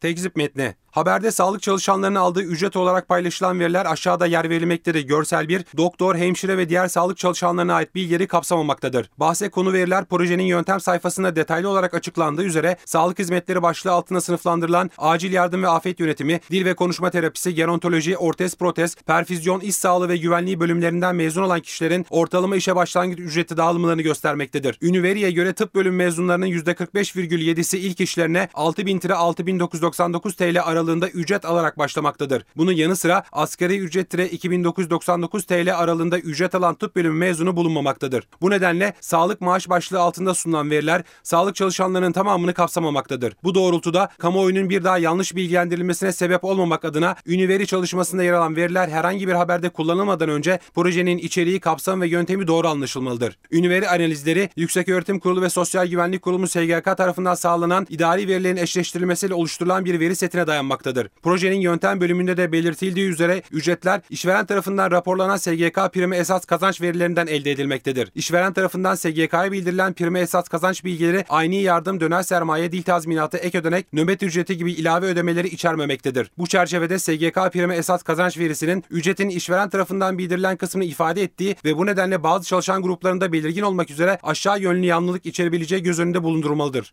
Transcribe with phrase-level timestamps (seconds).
[0.00, 0.74] Tekzip metni.
[0.96, 5.00] Haberde sağlık çalışanlarının aldığı ücret olarak paylaşılan veriler aşağıda yer verilmektedir.
[5.00, 9.10] Görsel 1, doktor, hemşire ve diğer sağlık çalışanlarına ait bilgileri kapsamamaktadır.
[9.18, 14.90] Bahse konu veriler projenin yöntem sayfasında detaylı olarak açıklandığı üzere sağlık hizmetleri başlığı altında sınıflandırılan
[14.98, 20.08] acil yardım ve afet yönetimi, dil ve konuşma terapisi, gerontoloji, ortez protez, perfüzyon, iş sağlığı
[20.08, 24.78] ve güvenliği bölümlerinden mezun olan kişilerin ortalama işe başlangıç ücreti dağılımlarını göstermektedir.
[24.82, 29.16] Üniveri'ye göre tıp bölüm mezunlarının %45,7'si ilk işlerine 6000 lira
[29.86, 32.44] 6999 TL aralığı aralığında ücret alarak başlamaktadır.
[32.56, 38.28] Bunun yanı sıra asgari ücret 2999 TL aralığında ücret alan tıp bölümü mezunu bulunmamaktadır.
[38.40, 43.34] Bu nedenle sağlık maaş başlığı altında sunulan veriler sağlık çalışanlarının tamamını kapsamamaktadır.
[43.44, 48.88] Bu doğrultuda kamuoyunun bir daha yanlış bilgilendirilmesine sebep olmamak adına Üniveri çalışmasında yer alan veriler
[48.88, 53.38] herhangi bir haberde kullanılmadan önce projenin içeriği, kapsamı ve yöntemi doğru anlaşılmalıdır.
[53.52, 59.75] Üniveri analizleri Yükseköğretim Kurulu ve Sosyal Güvenlik Kurumu SGK tarafından sağlanan idari verilerin eşleştirilmesiyle oluşturulan
[59.84, 61.08] bir veri setine dayanmaktadır.
[61.22, 67.26] Projenin yöntem bölümünde de belirtildiği üzere ücretler işveren tarafından raporlanan SGK primi esas kazanç verilerinden
[67.26, 68.12] elde edilmektedir.
[68.14, 73.58] İşveren tarafından SGK'ya bildirilen primi esas kazanç bilgileri aynı yardım, döner sermaye, dil tazminatı, ek
[73.58, 76.30] ödenek, nöbet ücreti gibi ilave ödemeleri içermemektedir.
[76.38, 81.76] Bu çerçevede SGK primi esas kazanç verisinin ücretin işveren tarafından bildirilen kısmını ifade ettiği ve
[81.76, 86.92] bu nedenle bazı çalışan gruplarında belirgin olmak üzere aşağı yönlü yanlılık içerebileceği göz önünde bulundurulmalıdır.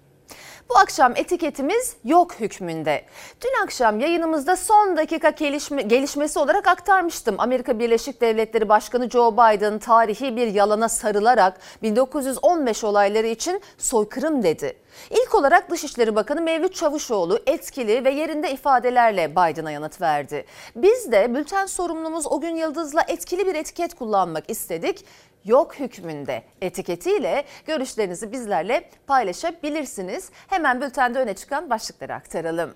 [0.71, 3.05] Bu akşam etiketimiz yok hükmünde.
[3.41, 7.35] Dün akşam yayınımızda son dakika gelişme, gelişmesi olarak aktarmıştım.
[7.37, 14.77] Amerika Birleşik Devletleri Başkanı Joe Biden tarihi bir yalana sarılarak 1915 olayları için soykırım dedi.
[15.09, 20.45] İlk olarak Dışişleri Bakanı Mevlüt Çavuşoğlu etkili ve yerinde ifadelerle Biden'a yanıt verdi.
[20.75, 25.05] Biz de bülten sorumlumuz o gün Yıldız'la etkili bir etiket kullanmak istedik
[25.45, 30.29] yok hükmünde etiketiyle görüşlerinizi bizlerle paylaşabilirsiniz.
[30.47, 32.73] Hemen bültende öne çıkan başlıkları aktaralım.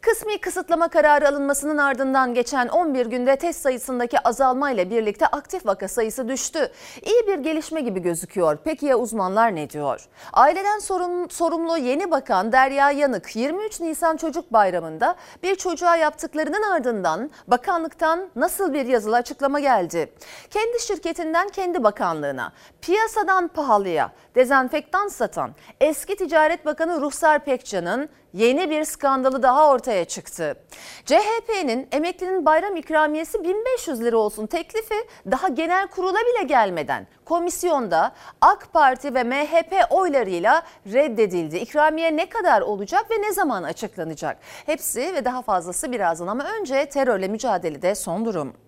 [0.00, 6.28] Kısmi kısıtlama kararı alınmasının ardından geçen 11 günde test sayısındaki azalmayla birlikte aktif vaka sayısı
[6.28, 6.72] düştü.
[7.02, 8.58] İyi bir gelişme gibi gözüküyor.
[8.64, 10.08] Peki ya uzmanlar ne diyor?
[10.32, 17.30] Aileden sorun, sorumlu yeni bakan Derya Yanık 23 Nisan Çocuk Bayramı'nda bir çocuğa yaptıklarının ardından
[17.46, 20.12] bakanlıktan nasıl bir yazılı açıklama geldi?
[20.50, 28.84] Kendi şirketinden kendi bakanlığına, piyasadan pahalıya dezenfektan satan eski Ticaret Bakanı Ruhsar Pekcan'ın yeni bir
[28.84, 30.56] skandalı daha ortaya çıktı.
[31.04, 34.94] CHP'nin emeklinin bayram ikramiyesi 1500 lira olsun teklifi
[35.30, 41.56] daha genel kurula bile gelmeden komisyonda AK Parti ve MHP oylarıyla reddedildi.
[41.56, 44.38] İkramiye ne kadar olacak ve ne zaman açıklanacak?
[44.66, 48.65] Hepsi ve daha fazlası birazdan ama önce terörle mücadelede son durum.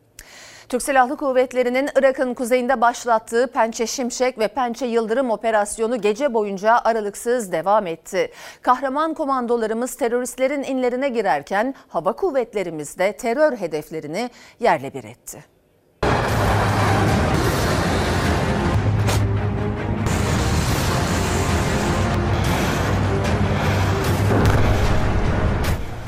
[0.69, 7.53] Türk Silahlı Kuvvetleri'nin Irak'ın kuzeyinde başlattığı Pençe Şimşek ve Pençe Yıldırım operasyonu gece boyunca aralıksız
[7.53, 8.31] devam etti.
[8.63, 14.31] Kahraman komandolarımız teröristlerin inlerine girerken hava kuvvetlerimiz de terör hedeflerini
[14.61, 15.45] yerle bir etti.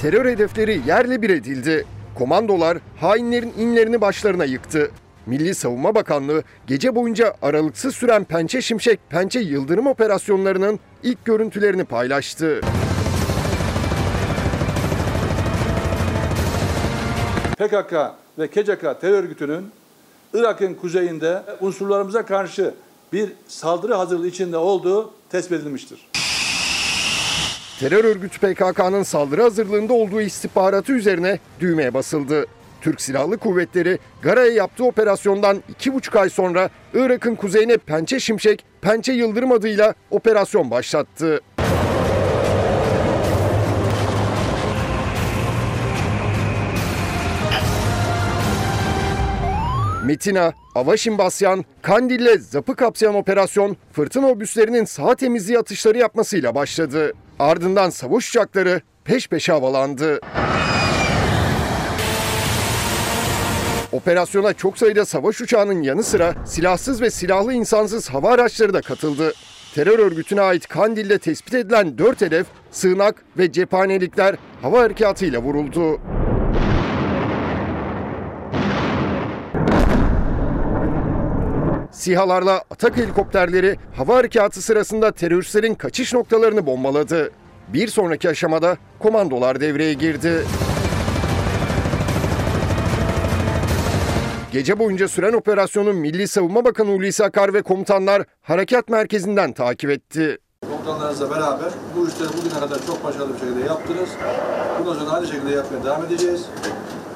[0.02, 1.86] Terör hedefleri yerle bir edildi.
[2.14, 4.90] Komandolar hainlerin inlerini başlarına yıktı.
[5.26, 12.60] Milli Savunma Bakanlığı gece boyunca aralıksız süren Pençe Şimşek, Pençe Yıldırım operasyonlarının ilk görüntülerini paylaştı.
[17.58, 17.94] PKK
[18.38, 19.70] ve KCK terör örgütünün
[20.34, 22.74] Irak'ın kuzeyinde unsurlarımıza karşı
[23.12, 26.09] bir saldırı hazırlığı içinde olduğu tespit edilmiştir.
[27.80, 32.46] Terör örgütü PKK'nın saldırı hazırlığında olduğu istihbaratı üzerine düğmeye basıldı.
[32.80, 39.12] Türk Silahlı Kuvvetleri Gara'ya yaptığı operasyondan iki buçuk ay sonra Irak'ın kuzeyine Pençe Şimşek, Pençe
[39.12, 41.40] Yıldırım adıyla operasyon başlattı.
[50.04, 57.12] Metina, Avaşin Basyan, Kandil'le Zap'ı kapsayan operasyon fırtına obüslerinin sağ temizliği atışları yapmasıyla başladı.
[57.40, 60.20] Ardından savaş uçakları peş peşe havalandı.
[63.92, 69.32] Operasyona çok sayıda savaş uçağının yanı sıra silahsız ve silahlı insansız hava araçları da katıldı.
[69.74, 76.00] Terör örgütüne ait Kandil'de tespit edilen 4 hedef, sığınak ve cephanelikler hava harekatıyla vuruldu.
[82.00, 87.30] SİHA'larla atak helikopterleri hava harekatı sırasında teröristlerin kaçış noktalarını bombaladı.
[87.68, 90.46] Bir sonraki aşamada komandolar devreye girdi.
[94.52, 100.38] Gece boyunca süren operasyonu Milli Savunma Bakanı Hulusi Akar ve komutanlar harekat merkezinden takip etti.
[100.70, 104.08] Komutanlarınızla beraber bu işleri bugüne kadar çok başarılı bir şekilde yaptınız.
[104.78, 106.46] Bundan sonra aynı şekilde yapmaya devam edeceğiz.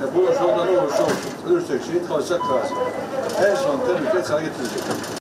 [0.00, 1.16] Ve bunun sonunda ne olursa olsun
[1.50, 2.74] ölürsek şehit kalırsak gazi.
[3.50, 4.40] En son tebrikle sana.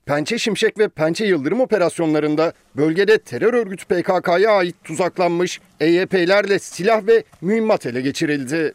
[0.06, 7.24] Pençe Şimşek ve Pençe Yıldırım operasyonlarında bölgede terör örgütü PKK'ya ait tuzaklanmış EYP'lerle silah ve
[7.42, 8.74] mühimmat ele geçirildi.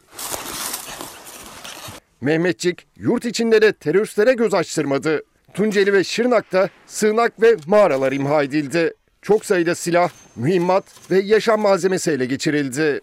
[2.21, 5.23] Mehmetçik yurt içinde de teröristlere göz açtırmadı.
[5.55, 8.95] Tunceli ve Şırnak'ta sığınak ve mağaralar imha edildi.
[9.23, 13.01] Çok sayıda silah, mühimmat ve yaşam malzemesi ele geçirildi.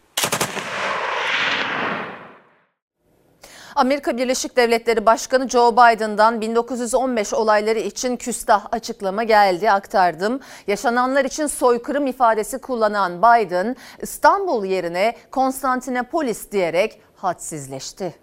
[3.76, 10.40] Amerika Birleşik Devletleri Başkanı Joe Biden'dan 1915 olayları için küstah açıklama geldi aktardım.
[10.68, 18.16] Yaşananlar için soykırım ifadesi kullanan Biden İstanbul yerine Konstantinopolis diyerek hadsizleşti.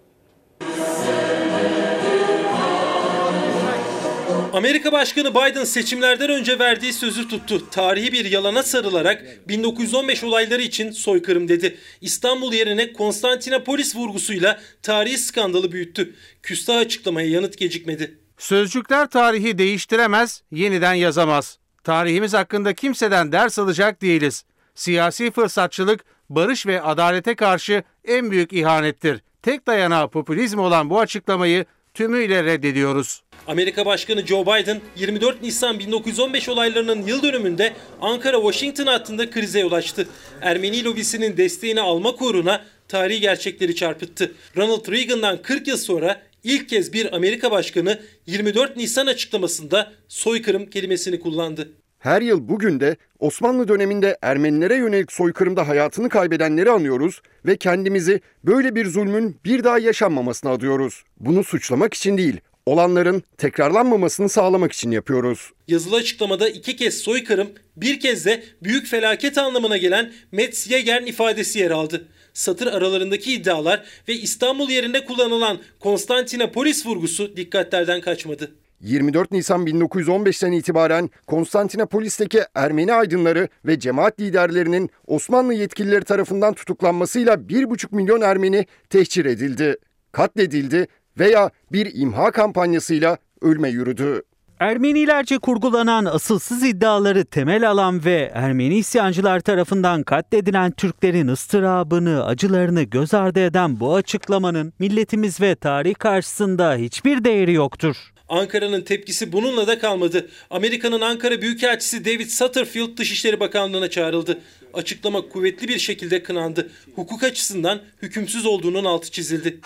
[4.52, 7.70] Amerika Başkanı Biden seçimlerden önce verdiği sözü tuttu.
[7.70, 11.78] Tarihi bir yalana sarılarak 1915 olayları için soykırım dedi.
[12.00, 16.14] İstanbul yerine Konstantinopolis vurgusuyla tarihi skandalı büyüttü.
[16.42, 18.18] Küstah açıklamaya yanıt gecikmedi.
[18.38, 21.58] Sözcükler tarihi değiştiremez, yeniden yazamaz.
[21.84, 24.44] Tarihimiz hakkında kimseden ders alacak değiliz.
[24.74, 29.22] Siyasi fırsatçılık, barış ve adalete karşı en büyük ihanettir.
[29.42, 31.64] Tek dayanağı popülizm olan bu açıklamayı
[31.94, 33.22] tümüyle reddediyoruz.
[33.46, 40.08] Amerika Başkanı Joe Biden 24 Nisan 1915 olaylarının yıl dönümünde Ankara-Washington hattında krize yol açtı.
[40.40, 44.32] Ermeni lobisinin desteğini almak uğruna tarihi gerçekleri çarpıttı.
[44.56, 51.20] Ronald Reagan'dan 40 yıl sonra ilk kez bir Amerika Başkanı 24 Nisan açıklamasında soykırım kelimesini
[51.20, 51.68] kullandı.
[51.98, 58.74] Her yıl bugün de Osmanlı döneminde Ermenilere yönelik soykırımda hayatını kaybedenleri anıyoruz ve kendimizi böyle
[58.74, 61.04] bir zulmün bir daha yaşanmamasına adıyoruz.
[61.20, 65.50] Bunu suçlamak için değil, olanların tekrarlanmamasını sağlamak için yapıyoruz.
[65.68, 71.70] Yazılı açıklamada iki kez soykırım, bir kez de büyük felaket anlamına gelen Metzjegern ifadesi yer
[71.70, 72.08] aldı.
[72.34, 78.52] Satır aralarındaki iddialar ve İstanbul yerine kullanılan Konstantinopolis vurgusu dikkatlerden kaçmadı.
[78.80, 87.96] 24 Nisan 1915'ten itibaren Konstantinopolis'teki Ermeni aydınları ve cemaat liderlerinin Osmanlı yetkilileri tarafından tutuklanmasıyla 1,5
[87.96, 89.76] milyon Ermeni tehcir edildi,
[90.12, 90.86] katledildi
[91.18, 94.22] veya bir imha kampanyasıyla ölme yürüdü.
[94.62, 103.14] Ermenilerce kurgulanan asılsız iddiaları temel alan ve Ermeni isyancılar tarafından katledilen Türklerin ıstırabını, acılarını göz
[103.14, 107.96] ardı eden bu açıklamanın milletimiz ve tarih karşısında hiçbir değeri yoktur.
[108.28, 110.28] Ankara'nın tepkisi bununla da kalmadı.
[110.50, 114.38] Amerika'nın Ankara Büyükelçisi David Satterfield Dışişleri Bakanlığı'na çağrıldı.
[114.74, 116.70] Açıklama kuvvetli bir şekilde kınandı.
[116.94, 119.60] Hukuk açısından hükümsüz olduğunun altı çizildi.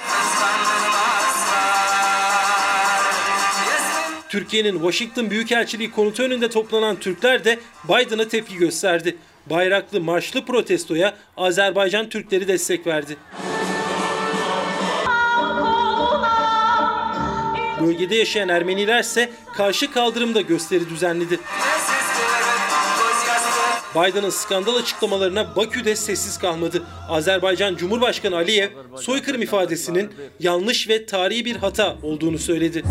[4.37, 9.17] Türkiye'nin Washington Büyükelçiliği konutu önünde toplanan Türkler de Biden'a tepki gösterdi.
[9.51, 13.17] Bayraklı marşlı protestoya Azerbaycan Türkleri destek verdi.
[17.81, 21.41] Bölgede yaşayan Ermeniler ise karşı kaldırımda gösteri düzenledi.
[23.95, 26.83] Biden'ın skandal açıklamalarına Bakü'de sessiz kalmadı.
[27.09, 30.11] Azerbaycan Cumhurbaşkanı Aliyev soykırım ifadesinin
[30.41, 32.83] yanlış ve tarihi bir hata olduğunu söyledi.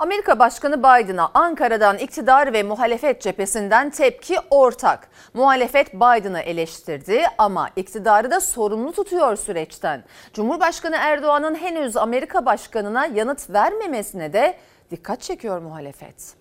[0.00, 5.08] Amerika Başkanı Biden'a Ankara'dan iktidar ve muhalefet cephesinden tepki ortak.
[5.34, 10.04] Muhalefet Biden'ı eleştirdi ama iktidarı da sorumlu tutuyor süreçten.
[10.32, 14.58] Cumhurbaşkanı Erdoğan'ın henüz Amerika Başkanı'na yanıt vermemesine de
[14.90, 16.34] dikkat çekiyor muhalefet.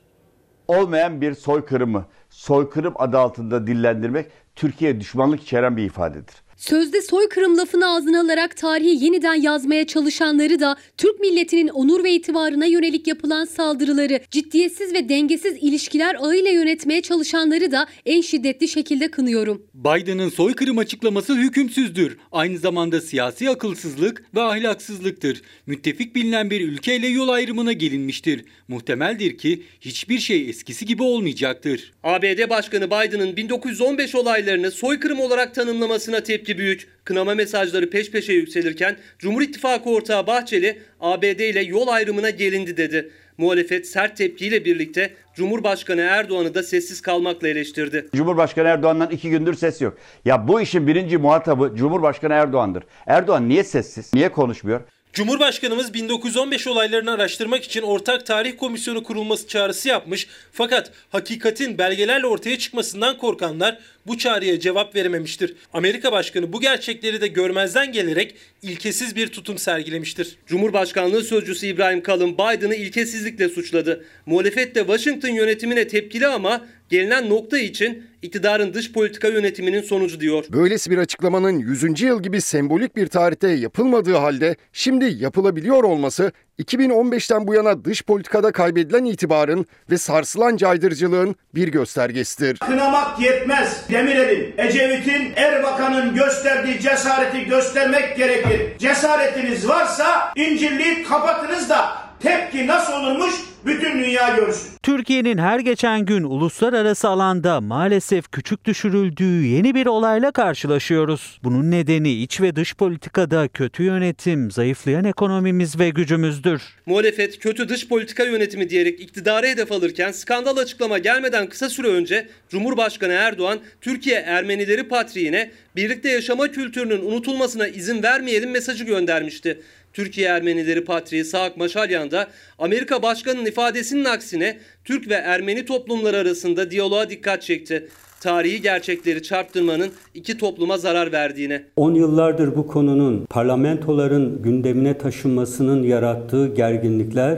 [0.67, 6.35] Olmayan bir soykırımı, soykırım adı altında dillendirmek Türkiye düşmanlık içeren bir ifadedir.
[6.59, 12.65] Sözde soykırım lafını ağzına alarak tarihi yeniden yazmaya çalışanları da Türk milletinin onur ve itibarına
[12.65, 19.67] yönelik yapılan saldırıları, ciddiyetsiz ve dengesiz ilişkiler ağıyla yönetmeye çalışanları da en şiddetli şekilde kınıyorum.
[19.73, 22.17] Biden'ın soykırım açıklaması hükümsüzdür.
[22.31, 25.41] Aynı zamanda siyasi akılsızlık ve ahlaksızlıktır.
[25.65, 28.45] Müttefik bilinen bir ülkeyle yol ayrımına gelinmiştir.
[28.67, 31.91] Muhtemeldir ki hiçbir şey eskisi gibi olmayacaktır.
[32.03, 36.87] ABD Başkanı Biden'ın 1915 olaylarını soykırım olarak tanımlamasına tepki büyük.
[37.03, 43.09] Kınama mesajları peş peşe yükselirken Cumhur İttifakı ortağı Bahçeli ABD ile yol ayrımına gelindi dedi.
[43.37, 48.07] Muhalefet sert tepkiyle birlikte Cumhurbaşkanı Erdoğan'ı da sessiz kalmakla eleştirdi.
[48.15, 49.97] Cumhurbaşkanı Erdoğan'dan iki gündür ses yok.
[50.25, 52.83] Ya bu işin birinci muhatabı Cumhurbaşkanı Erdoğan'dır.
[53.07, 54.13] Erdoğan niye sessiz?
[54.13, 54.81] Niye konuşmuyor?
[55.13, 62.57] Cumhurbaşkanımız 1915 olaylarını araştırmak için ortak tarih komisyonu kurulması çağrısı yapmış fakat hakikatin belgelerle ortaya
[62.57, 63.79] çıkmasından korkanlar
[64.09, 65.55] bu çağrıya cevap verememiştir.
[65.73, 70.37] Amerika Başkanı bu gerçekleri de görmezden gelerek ilkesiz bir tutum sergilemiştir.
[70.47, 74.05] Cumhurbaşkanlığı sözcüsü İbrahim Kalın Biden'ı ilkesizlikle suçladı.
[74.25, 80.45] Muhalefet de Washington yönetimine tepkili ama gelinen nokta için iktidarın dış politika yönetiminin sonucu diyor.
[80.49, 82.01] Böylesi bir açıklamanın 100.
[82.01, 88.51] yıl gibi sembolik bir tarihte yapılmadığı halde şimdi yapılabiliyor olması 2015'ten bu yana dış politikada
[88.51, 92.57] kaybedilen itibarın ve sarsılan caydırıcılığın bir göstergesidir.
[92.57, 93.83] Kınamak yetmez.
[93.89, 98.77] Demirel'in, Ecevit'in, Erbakan'ın gösterdiği cesareti göstermek gerekir.
[98.79, 103.33] Cesaretiniz varsa İncirliği kapatınız da tepki nasıl olurmuş
[103.65, 104.69] bütün dünya görsün.
[104.83, 111.39] Türkiye'nin her geçen gün uluslararası alanda maalesef küçük düşürüldüğü yeni bir olayla karşılaşıyoruz.
[111.43, 116.61] Bunun nedeni iç ve dış politikada kötü yönetim, zayıflayan ekonomimiz ve gücümüzdür.
[116.85, 122.27] Muhalefet kötü dış politika yönetimi diyerek iktidara hedef alırken skandal açıklama gelmeden kısa süre önce
[122.49, 129.61] Cumhurbaşkanı Erdoğan Türkiye Ermenileri Patriğine birlikte yaşama kültürünün unutulmasına izin vermeyelim mesajı göndermişti.
[129.93, 132.27] Türkiye Ermenileri Patriği Saak Maşalyan da
[132.59, 137.87] Amerika Başkanı'nın ifadesinin aksine Türk ve Ermeni toplumları arasında diyaloğa dikkat çekti.
[138.19, 141.63] Tarihi gerçekleri çarptırmanın iki topluma zarar verdiğine.
[141.75, 147.37] 10 yıllardır bu konunun parlamentoların gündemine taşınmasının yarattığı gerginlikler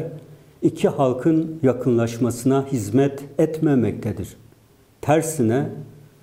[0.62, 4.28] iki halkın yakınlaşmasına hizmet etmemektedir.
[5.02, 5.70] Tersine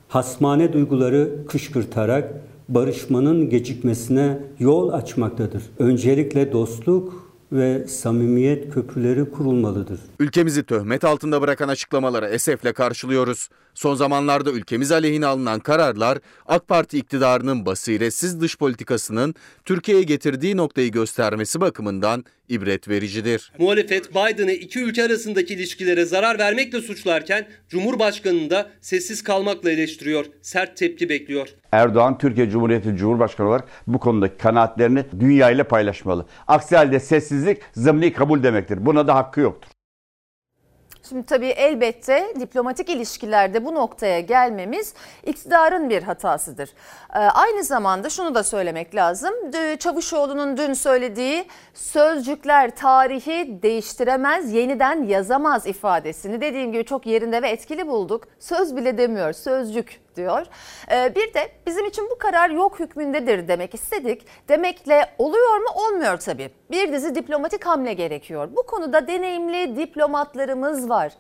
[0.09, 2.35] hasmane duyguları kışkırtarak
[2.69, 5.63] barışmanın gecikmesine yol açmaktadır.
[5.79, 10.01] Öncelikle dostluk ve samimiyet köprüleri kurulmalıdır.
[10.21, 13.49] Ülkemizi töhmet altında bırakan açıklamaları esefle karşılıyoruz.
[13.79, 20.91] Son zamanlarda ülkemiz aleyhine alınan kararlar AK Parti iktidarının basiretsiz dış politikasının Türkiye'ye getirdiği noktayı
[20.91, 23.53] göstermesi bakımından ibret vericidir.
[23.59, 30.27] Muhalefet Biden'ı iki ülke arasındaki ilişkilere zarar vermekle suçlarken Cumhurbaşkanı'nı da sessiz kalmakla eleştiriyor.
[30.43, 31.49] Sert tepki bekliyor.
[31.73, 36.27] Erdoğan Türkiye Cumhuriyeti Cumhurbaşkanı olarak bu konudaki kanaatlerini dünya ile paylaşmalı.
[36.47, 38.87] Aksi halde sessizlik zımni kabul demektir.
[38.87, 39.78] Buna da hakkı yoktur.
[41.09, 44.95] Şimdi tabii elbette diplomatik ilişkilerde bu noktaya gelmemiz
[45.27, 46.69] iktidarın bir hatasıdır.
[47.15, 49.35] Ee, aynı zamanda şunu da söylemek lazım.
[49.79, 57.89] Çavuşoğlu'nun dün söylediği sözcükler tarihi değiştiremez, yeniden yazamaz ifadesini dediğim gibi çok yerinde ve etkili
[57.89, 58.25] bulduk.
[58.39, 60.47] Söz bile demiyor, sözcük diyor.
[60.91, 64.27] Ee, bir de bizim için bu karar yok hükmündedir demek istedik.
[64.49, 65.69] Demekle oluyor mu?
[65.75, 66.51] Olmuyor tabii.
[66.71, 68.49] Bir dizi diplomatik hamle gerekiyor.
[68.57, 71.13] Bu konuda deneyimli diplomatlarımız var.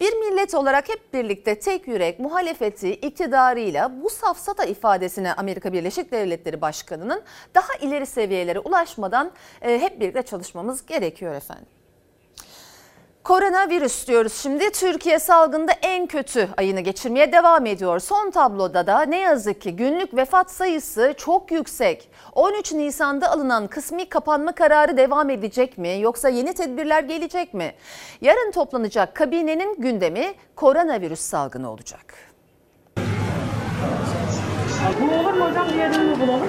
[0.00, 6.60] Bir millet olarak hep birlikte tek yürek muhalefeti iktidarıyla bu safsata ifadesine Amerika Birleşik Devletleri
[6.60, 7.22] Başkanı'nın
[7.54, 9.32] daha ileri seviyelere ulaşmadan
[9.62, 11.66] e, hep birlikte çalışmamız gerekiyor efendim.
[13.30, 14.72] Koronavirüs diyoruz şimdi.
[14.72, 18.00] Türkiye salgında en kötü ayını geçirmeye devam ediyor.
[18.00, 22.10] Son tabloda da ne yazık ki günlük vefat sayısı çok yüksek.
[22.32, 27.72] 13 Nisan'da alınan kısmi kapanma kararı devam edecek mi yoksa yeni tedbirler gelecek mi?
[28.20, 32.14] Yarın toplanacak kabinenin gündemi koronavirüs salgını olacak.
[35.00, 35.68] Bu olur mu hocam?
[35.72, 36.48] Diğerini bulalım?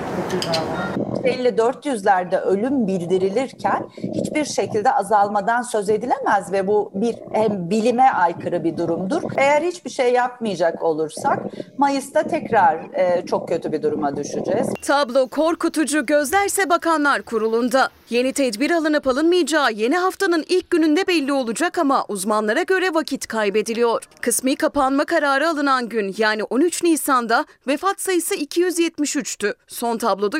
[1.23, 8.77] 50-400'lerde ölüm bildirilirken hiçbir şekilde azalmadan söz edilemez ve bu bir hem bilime aykırı bir
[8.77, 9.21] durumdur.
[9.37, 11.39] Eğer hiçbir şey yapmayacak olursak
[11.77, 14.67] Mayıs'ta tekrar e, çok kötü bir duruma düşeceğiz.
[14.81, 17.89] Tablo korkutucu gözlerse Bakanlar Kurulu'nda.
[18.09, 24.03] Yeni tedbir alınıp alınmayacağı yeni haftanın ilk gününde belli olacak ama uzmanlara göre vakit kaybediliyor.
[24.21, 29.53] Kısmi kapanma kararı alınan gün yani 13 Nisan'da vefat sayısı 273'tü.
[29.67, 30.39] Son tabloda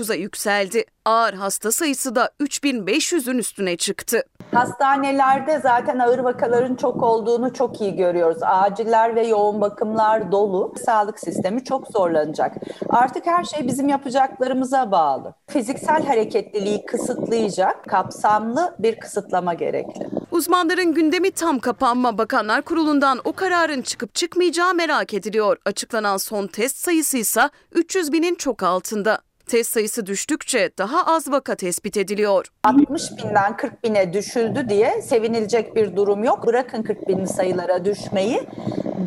[0.00, 0.84] 339'a yükseldi.
[1.04, 4.22] Ağır hasta sayısı da 3500'ün üstüne çıktı.
[4.54, 8.38] Hastanelerde zaten ağır vakaların çok olduğunu çok iyi görüyoruz.
[8.42, 10.74] Aciller ve yoğun bakımlar dolu.
[10.86, 12.56] Sağlık sistemi çok zorlanacak.
[12.88, 15.34] Artık her şey bizim yapacaklarımıza bağlı.
[15.46, 20.08] Fiziksel hareketliliği kısıtlayacak kapsamlı bir kısıtlama gerekli.
[20.30, 22.18] Uzmanların gündemi tam kapanma.
[22.18, 25.56] Bakanlar Kurulu'ndan o kararın çıkıp çıkmayacağı merak ediliyor.
[25.64, 29.18] Açıklanan son test sayısı ise 300 binin çok altında.
[29.50, 32.46] Test sayısı düştükçe daha az vaka tespit ediliyor.
[32.64, 36.46] 60 binden 40 bine düşüldü diye sevinilecek bir durum yok.
[36.46, 38.42] Bırakın 40 bin sayılara düşmeyi.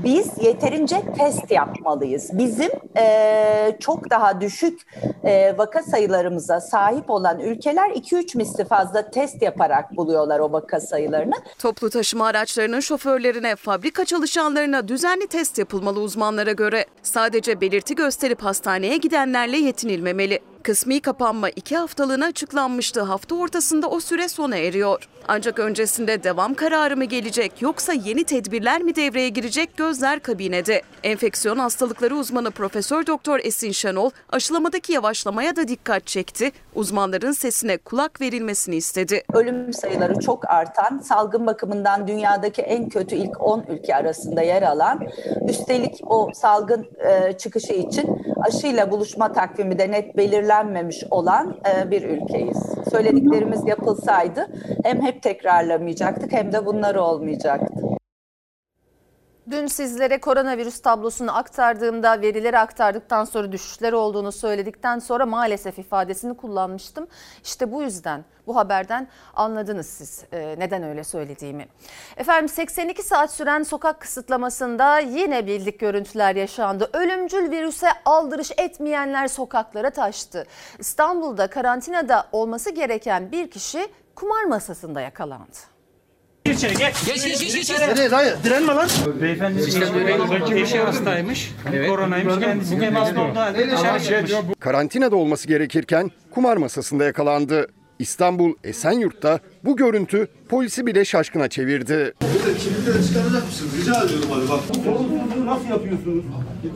[0.04, 2.30] Biz yeterince test yapmalıyız.
[2.34, 4.80] Bizim e, çok daha düşük
[5.24, 11.36] e, vaka sayılarımıza sahip olan ülkeler 2-3 misli fazla test yaparak buluyorlar o vaka sayılarını.
[11.60, 16.86] Toplu taşıma araçlarının şoförlerine, fabrika çalışanlarına düzenli test yapılmalı uzmanlara göre.
[17.04, 20.33] Sadece belirti gösterip hastaneye gidenlerle yetinilmemeli.
[20.34, 23.02] деле Kısmi kapanma iki haftalığına açıklanmıştı.
[23.02, 25.10] Hafta ortasında o süre sona eriyor.
[25.28, 30.82] Ancak öncesinde devam kararı mı gelecek yoksa yeni tedbirler mi devreye girecek gözler kabinede.
[31.04, 36.52] Enfeksiyon hastalıkları uzmanı Profesör Doktor Esin Şenol aşılamadaki yavaşlamaya da dikkat çekti.
[36.76, 39.24] Uzmanların sesine kulak verilmesini istedi.
[39.34, 45.08] Ölüm sayıları çok artan, salgın bakımından dünyadaki en kötü ilk 10 ülke arasında yer alan,
[45.50, 50.18] üstelik o salgın e, çıkışı için aşıyla buluşma takvimi de net
[50.54, 52.76] belirlenmemiş olan e, bir ülkeyiz.
[52.92, 54.48] Söylediklerimiz yapılsaydı
[54.84, 57.84] hem hep tekrarlamayacaktık hem de bunlar olmayacaktı.
[59.52, 67.08] Dün sizlere koronavirüs tablosunu aktardığımda verileri aktardıktan sonra düşüşler olduğunu söyledikten sonra maalesef ifadesini kullanmıştım.
[67.44, 71.68] İşte bu yüzden bu haberden anladınız siz e, neden öyle söylediğimi.
[72.18, 76.90] Efendim 82 saat süren sokak kısıtlamasında yine bildik görüntüler yaşandı.
[76.94, 80.46] Ölümcül virüse aldırış etmeyenler sokaklara taştı.
[80.80, 85.73] İstanbul'da karantinada olması gereken bir kişi kumar masasında yakalandı.
[86.54, 87.06] İçeri geç.
[87.06, 87.80] Geç geç geç geç.
[87.80, 88.36] Nereye dayı?
[88.44, 88.90] Direnme lan.
[89.22, 89.62] Beyefendi
[90.62, 91.52] eşi hastaymış.
[91.74, 91.90] Evet.
[91.90, 92.76] Koronaymış kendisi.
[92.76, 94.34] Bugün hasta olduğu halde dışarı çıkmış.
[94.60, 97.68] Karantinada olması gerekirken kumar masasında yakalandı.
[98.00, 102.14] İstanbul Esenyurt'ta bu görüntü polisi bile şaşkına çevirdi.
[102.22, 103.72] Burada kimlikleri çıkaracak mısınız?
[103.82, 104.60] Rica ediyorum hadi bak.
[104.84, 106.26] Sorumluluğunu nasıl yapıyorsunuz?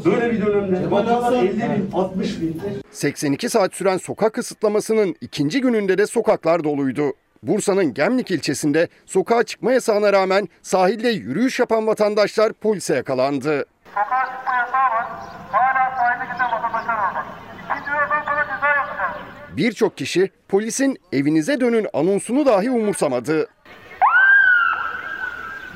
[0.05, 2.62] Böyle bir dönemde vakalar 50 bin, 60 bin.
[2.91, 7.13] 82 saat süren sokak kısıtlamasının ikinci gününde de sokaklar doluydu.
[7.44, 13.65] Bursa'nın Gemlik ilçesinde sokağa çıkma yasağına rağmen sahilde yürüyüş yapan vatandaşlar polise yakalandı.
[13.94, 15.06] Sokağa çıkma yasağı var.
[15.51, 17.25] Hala sahile giden vatandaşlar var.
[17.72, 19.15] İkinci yerden sonra ceza yapacağız.
[19.58, 23.48] Birçok kişi polisin evinize dönün anonsunu dahi umursamadı.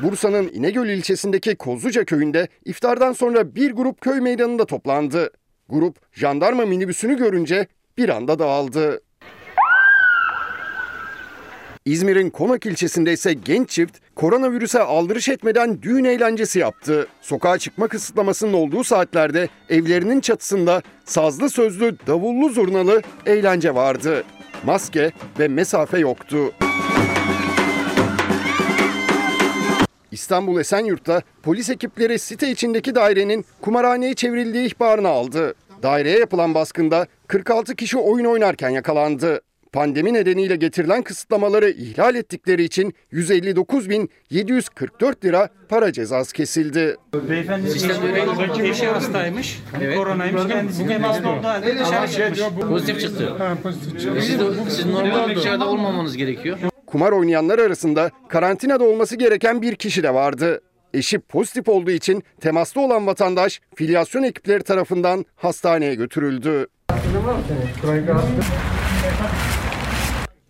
[0.03, 5.30] Bursa'nın İnegöl ilçesindeki Kozluca köyünde iftardan sonra bir grup köy meydanında toplandı.
[5.70, 9.01] Grup jandarma minibüsünü görünce bir anda dağıldı.
[11.86, 17.08] İzmir'in Konak ilçesinde ise genç çift koronavirüse aldırış etmeden düğün eğlencesi yaptı.
[17.22, 24.24] Sokağa çıkma kısıtlamasının olduğu saatlerde evlerinin çatısında sazlı sözlü davullu zurnalı eğlence vardı.
[24.66, 26.54] Maske ve mesafe yoktu.
[30.12, 35.56] İstanbul Esenyurt'ta polis ekipleri site içindeki dairenin kumarhaneye çevrildiği ihbarını aldı.
[35.84, 39.41] Daireye yapılan baskında 46 kişi oyun oynarken yakalandı.
[39.73, 46.95] Pandemi nedeniyle getirilen kısıtlamaları ihlal ettikleri için 159.744 lira para cezası kesildi.
[47.29, 47.93] Beyefendi işte
[48.63, 49.60] eşi hastaymış.
[49.81, 49.97] Evet.
[49.97, 50.84] Koronaymış kendisi.
[50.84, 52.65] Bugün hasta olduğu halde dışarı çıkmış.
[52.65, 53.34] Pozitif çıktı.
[53.38, 54.21] Ha, pozitif çıktı.
[54.21, 54.38] Siz,
[54.75, 56.57] siz normal dışarıda olmamanız gerekiyor.
[56.88, 60.62] Kumar oynayanlar arasında karantinada olması gereken bir kişi de vardı.
[60.93, 66.67] Eşi pozitif olduğu için temaslı olan vatandaş filyasyon ekipleri tarafından hastaneye götürüldü.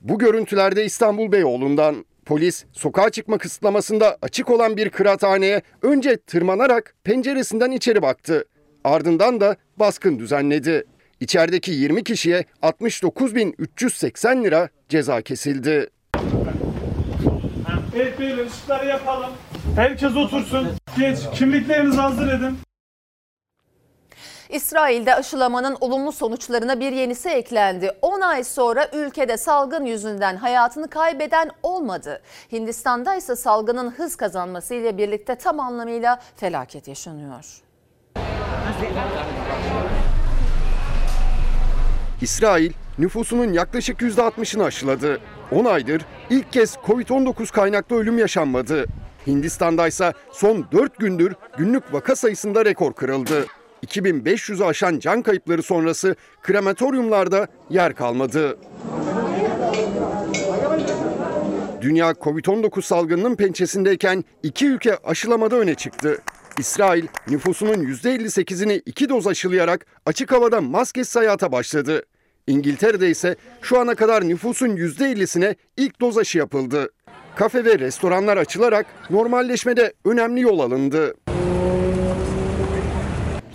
[0.01, 7.71] Bu görüntülerde İstanbul Beyoğlu'ndan polis sokağa çıkma kısıtlamasında açık olan bir kıraathaneye önce tırmanarak penceresinden
[7.71, 8.45] içeri baktı.
[8.83, 10.83] Ardından da baskın düzenledi.
[11.19, 15.89] İçerideki 20 kişiye 69.380 lira ceza kesildi.
[18.47, 19.29] Işıkları yapalım.
[19.75, 20.67] Herkes otursun.
[20.97, 22.57] Geç kimliklerinizi hazır edin.
[24.51, 27.91] İsrail'de aşılamanın olumlu sonuçlarına bir yenisi eklendi.
[28.01, 32.21] 10 ay sonra ülkede salgın yüzünden hayatını kaybeden olmadı.
[32.51, 37.61] Hindistan'da ise salgının hız kazanmasıyla birlikte tam anlamıyla felaket yaşanıyor.
[42.21, 45.19] İsrail nüfusunun yaklaşık %60'ını aşıladı.
[45.51, 48.85] 10 aydır ilk kez Covid-19 kaynaklı ölüm yaşanmadı.
[49.27, 53.45] Hindistan'da ise son 4 gündür günlük vaka sayısında rekor kırıldı.
[53.87, 58.57] 2500'ü aşan can kayıpları sonrası krematoryumlarda yer kalmadı.
[61.81, 66.17] Dünya Covid-19 salgınının pençesindeyken iki ülke aşılamada öne çıktı.
[66.57, 72.03] İsrail nüfusunun %58'ini iki doz aşılayarak açık havada maskesiz hayata başladı.
[72.47, 76.89] İngiltere'de ise şu ana kadar nüfusun %50'sine ilk doz aşı yapıldı.
[77.35, 81.13] Kafe ve restoranlar açılarak normalleşmede önemli yol alındı.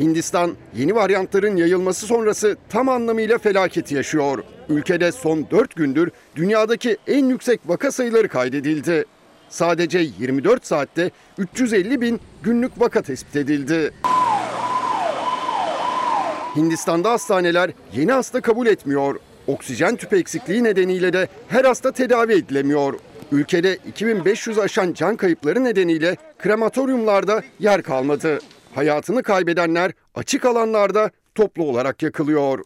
[0.01, 4.45] Hindistan yeni varyantların yayılması sonrası tam anlamıyla felaketi yaşıyor.
[4.69, 9.05] Ülkede son 4 gündür dünyadaki en yüksek vaka sayıları kaydedildi.
[9.49, 13.93] Sadece 24 saatte 350 bin günlük vaka tespit edildi.
[16.57, 19.17] Hindistan'da hastaneler yeni hasta kabul etmiyor.
[19.47, 22.95] Oksijen tüpü eksikliği nedeniyle de her hasta tedavi edilemiyor.
[23.33, 28.39] Ülkede 2500 aşan can kayıpları nedeniyle krematoryumlarda yer kalmadı.
[28.77, 32.65] Hayatını kaybedenler açık alanlarda toplu olarak yakılıyor.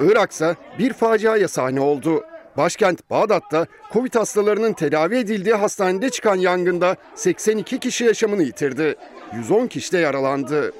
[0.00, 2.24] Iraksa bir faciaya sahne oldu.
[2.56, 8.96] Başkent Bağdat'ta Covid hastalarının tedavi edildiği hastanede çıkan yangında 82 kişi yaşamını yitirdi.
[9.34, 10.72] 110 kişi de yaralandı.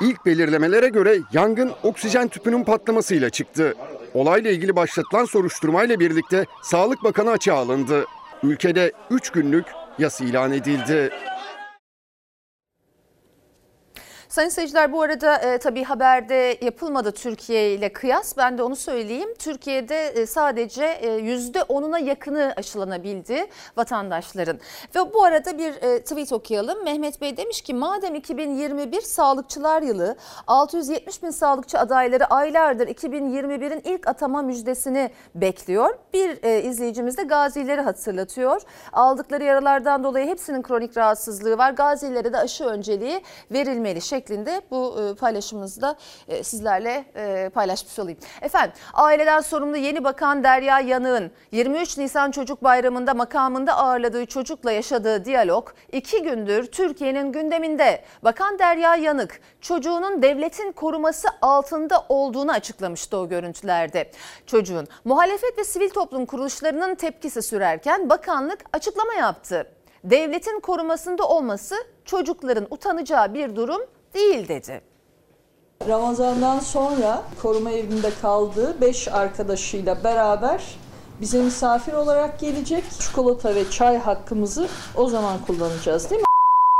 [0.00, 3.74] İlk belirlemelere göre yangın oksijen tüpünün patlamasıyla çıktı.
[4.14, 8.06] Olayla ilgili başlatılan soruşturmayla birlikte Sağlık Bakanı açığa alındı.
[8.44, 9.64] Ülkede 3 günlük
[9.98, 11.10] yas ilan edildi.
[14.34, 18.36] Sayın seyirciler bu arada e, tabii haberde yapılmadı Türkiye ile kıyas.
[18.36, 19.28] Ben de onu söyleyeyim.
[19.38, 24.58] Türkiye'de e, sadece e, %10'una yakını aşılanabildi vatandaşların.
[24.94, 26.84] Ve bu arada bir e, tweet okuyalım.
[26.84, 30.16] Mehmet Bey demiş ki madem 2021 sağlıkçılar yılı
[30.46, 35.98] 670 bin sağlıkçı adayları aylardır 2021'in ilk atama müjdesini bekliyor.
[36.14, 38.62] Bir e, izleyicimiz de gazileri hatırlatıyor.
[38.92, 41.70] Aldıkları yaralardan dolayı hepsinin kronik rahatsızlığı var.
[41.70, 44.23] Gazilere de aşı önceliği verilmeli şeklinde
[44.70, 45.96] bu e, paylaşımınızı da
[46.28, 48.18] e, sizlerle e, paylaşmış olayım.
[48.42, 55.24] Efendim aileden sorumlu yeni bakan Derya Yanık'ın 23 Nisan Çocuk Bayramı'nda makamında ağırladığı çocukla yaşadığı
[55.24, 58.04] diyalog iki gündür Türkiye'nin gündeminde.
[58.24, 64.10] Bakan Derya Yanık çocuğunun devletin koruması altında olduğunu açıklamıştı o görüntülerde.
[64.46, 69.66] Çocuğun muhalefet ve sivil toplum kuruluşlarının tepkisi sürerken bakanlık açıklama yaptı.
[70.04, 73.82] Devletin korumasında olması çocukların utanacağı bir durum
[74.14, 74.80] değil dedi.
[75.88, 80.64] Ramazan'dan sonra koruma evinde kaldığı 5 arkadaşıyla beraber
[81.20, 82.84] bize misafir olarak gelecek.
[83.00, 86.26] Çikolata ve çay hakkımızı o zaman kullanacağız değil mi?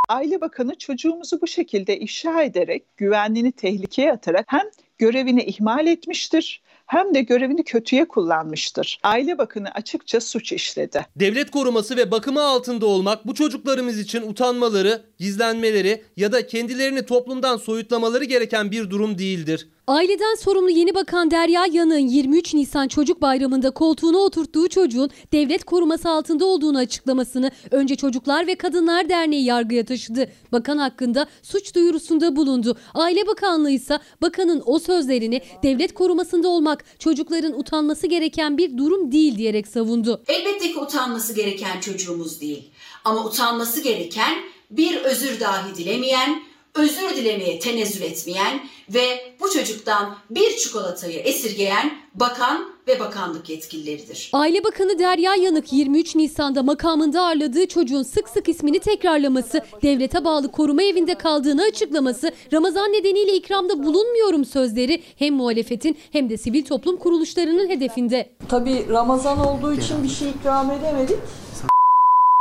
[0.08, 4.66] Aile Bakanı çocuğumuzu bu şekilde ifşa ederek, güvenliğini tehlikeye atarak hem
[4.98, 6.62] görevini ihmal etmiştir
[6.94, 8.98] hem de görevini kötüye kullanmıştır.
[9.02, 11.06] Aile Bakanı açıkça suç işledi.
[11.16, 17.56] Devlet koruması ve bakımı altında olmak bu çocuklarımız için utanmaları, gizlenmeleri ya da kendilerini toplumdan
[17.56, 19.68] soyutlamaları gereken bir durum değildir.
[19.86, 26.08] Aileden sorumlu yeni bakan Derya Yanık'ın 23 Nisan Çocuk Bayramı'nda koltuğuna oturttuğu çocuğun devlet koruması
[26.08, 30.32] altında olduğunu açıklamasını önce Çocuklar ve Kadınlar Derneği yargıya taşıdı.
[30.52, 32.76] Bakan hakkında suç duyurusunda bulundu.
[32.94, 39.38] Aile Bakanlığı ise bakanın o sözlerini devlet korumasında olmak çocukların utanması gereken bir durum değil
[39.38, 40.22] diyerek savundu.
[40.28, 42.70] Elbette ki utanması gereken çocuğumuz değil.
[43.04, 44.34] Ama utanması gereken
[44.70, 46.42] bir özür dahi dilemeyen,
[46.74, 48.60] özür dilemeye tenezzül etmeyen
[48.94, 54.30] ve bu çocuktan bir çikolatayı esirgeyen bakan ve bakanlık yetkilileridir.
[54.32, 60.52] Aile Bakanı Derya Yanık 23 Nisan'da makamında ağırladığı çocuğun sık sık ismini tekrarlaması, devlete bağlı
[60.52, 66.96] koruma evinde kaldığını açıklaması, Ramazan nedeniyle ikramda bulunmuyorum sözleri hem muhalefetin hem de sivil toplum
[66.96, 68.30] kuruluşlarının hedefinde.
[68.48, 71.18] Tabii Ramazan olduğu için bir şey ikram edemedik.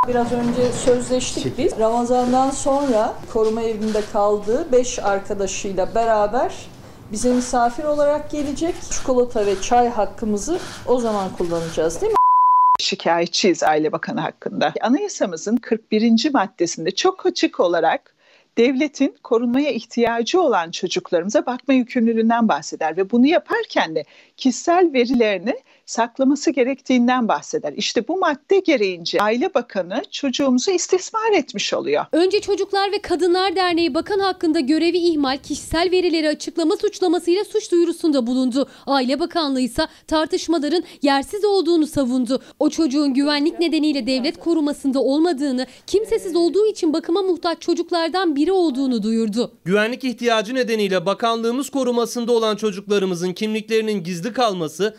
[0.07, 1.79] Biraz önce sözleştik biz.
[1.79, 6.53] Ramazan'dan sonra koruma evinde kaldığı 5 arkadaşıyla beraber
[7.11, 8.75] bize misafir olarak gelecek.
[8.91, 12.17] Çikolata ve çay hakkımızı o zaman kullanacağız değil mi?
[12.79, 14.73] Şikayetçiyiz Aile Bakanı hakkında.
[14.81, 16.33] Anayasamızın 41.
[16.33, 18.15] maddesinde çok açık olarak
[18.57, 24.03] devletin korunmaya ihtiyacı olan çocuklarımıza bakma yükümlülüğünden bahseder ve bunu yaparken de
[24.37, 27.73] kişisel verilerini saklaması gerektiğinden bahseder.
[27.73, 32.05] İşte bu madde gereğince Aile Bakanı çocuğumuzu istismar etmiş oluyor.
[32.11, 38.27] Önce Çocuklar ve Kadınlar Derneği bakan hakkında görevi ihmal, kişisel verileri açıklama suçlamasıyla suç duyurusunda
[38.27, 38.69] bulundu.
[38.85, 42.41] Aile Bakanlığı ise tartışmaların yersiz olduğunu savundu.
[42.59, 49.03] O çocuğun güvenlik nedeniyle devlet korumasında olmadığını, kimsesiz olduğu için bakıma muhtaç çocuklardan biri olduğunu
[49.03, 49.51] duyurdu.
[49.65, 54.95] Güvenlik ihtiyacı nedeniyle bakanlığımız korumasında olan çocuklarımızın kimliklerinin gizli kalması,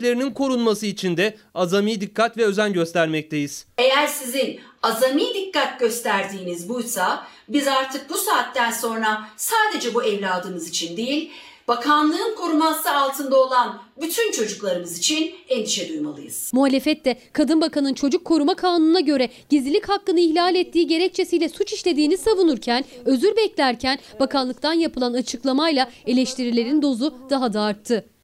[0.00, 3.66] mahremiyetlerinin korunması için de azami dikkat ve özen göstermekteyiz.
[3.78, 10.96] Eğer sizin azami dikkat gösterdiğiniz buysa biz artık bu saatten sonra sadece bu evladımız için
[10.96, 11.30] değil,
[11.68, 16.50] bakanlığın koruması altında olan bütün çocuklarımız için endişe duymalıyız.
[16.52, 22.16] Muhalefet de Kadın Bakanı'nın çocuk koruma kanununa göre gizlilik hakkını ihlal ettiği gerekçesiyle suç işlediğini
[22.16, 28.15] savunurken, özür beklerken bakanlıktan yapılan açıklamayla eleştirilerin dozu daha da arttı.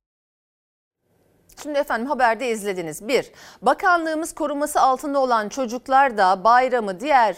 [1.62, 3.08] Şimdi efendim haberde izlediniz.
[3.08, 7.36] Bir, bakanlığımız koruması altında olan çocuklar da bayramı diğer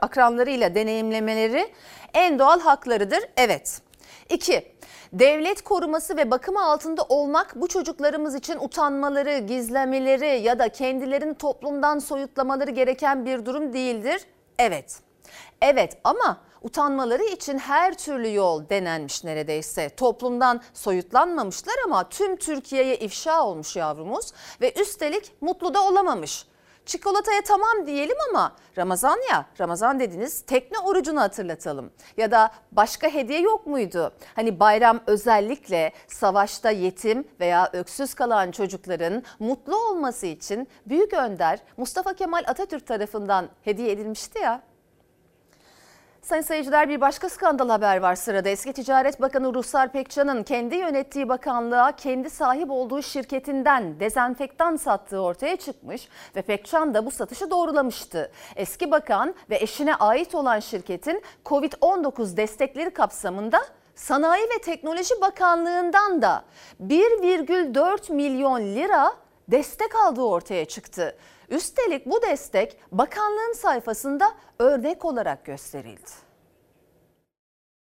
[0.00, 1.72] akranlarıyla deneyimlemeleri
[2.14, 3.20] en doğal haklarıdır.
[3.36, 3.80] Evet.
[4.28, 4.72] İki,
[5.12, 11.98] devlet koruması ve bakımı altında olmak bu çocuklarımız için utanmaları, gizlemeleri ya da kendilerini toplumdan
[11.98, 14.22] soyutlamaları gereken bir durum değildir.
[14.58, 14.98] Evet.
[15.62, 19.88] Evet ama utanmaları için her türlü yol denenmiş neredeyse.
[19.88, 26.46] Toplumdan soyutlanmamışlar ama tüm Türkiye'ye ifşa olmuş yavrumuz ve üstelik mutlu da olamamış.
[26.86, 31.90] Çikolataya tamam diyelim ama Ramazan ya Ramazan dediniz tekne orucunu hatırlatalım.
[32.16, 34.12] Ya da başka hediye yok muydu?
[34.34, 42.14] Hani bayram özellikle savaşta yetim veya öksüz kalan çocukların mutlu olması için Büyük Önder Mustafa
[42.14, 44.62] Kemal Atatürk tarafından hediye edilmişti ya.
[46.26, 48.48] Sayın seyirciler bir başka skandal haber var sırada.
[48.48, 55.56] Eski Ticaret Bakanı Ruhsar Pekcan'ın kendi yönettiği bakanlığa kendi sahip olduğu şirketinden dezenfektan sattığı ortaya
[55.56, 58.30] çıkmış ve Pekcan da bu satışı doğrulamıştı.
[58.56, 63.60] Eski bakan ve eşine ait olan şirketin Covid-19 destekleri kapsamında
[63.94, 66.44] Sanayi ve Teknoloji Bakanlığı'ndan da
[66.86, 69.12] 1,4 milyon lira
[69.48, 71.16] destek aldığı ortaya çıktı.
[71.50, 76.26] Üstelik bu destek bakanlığın sayfasında örnek olarak gösterildi.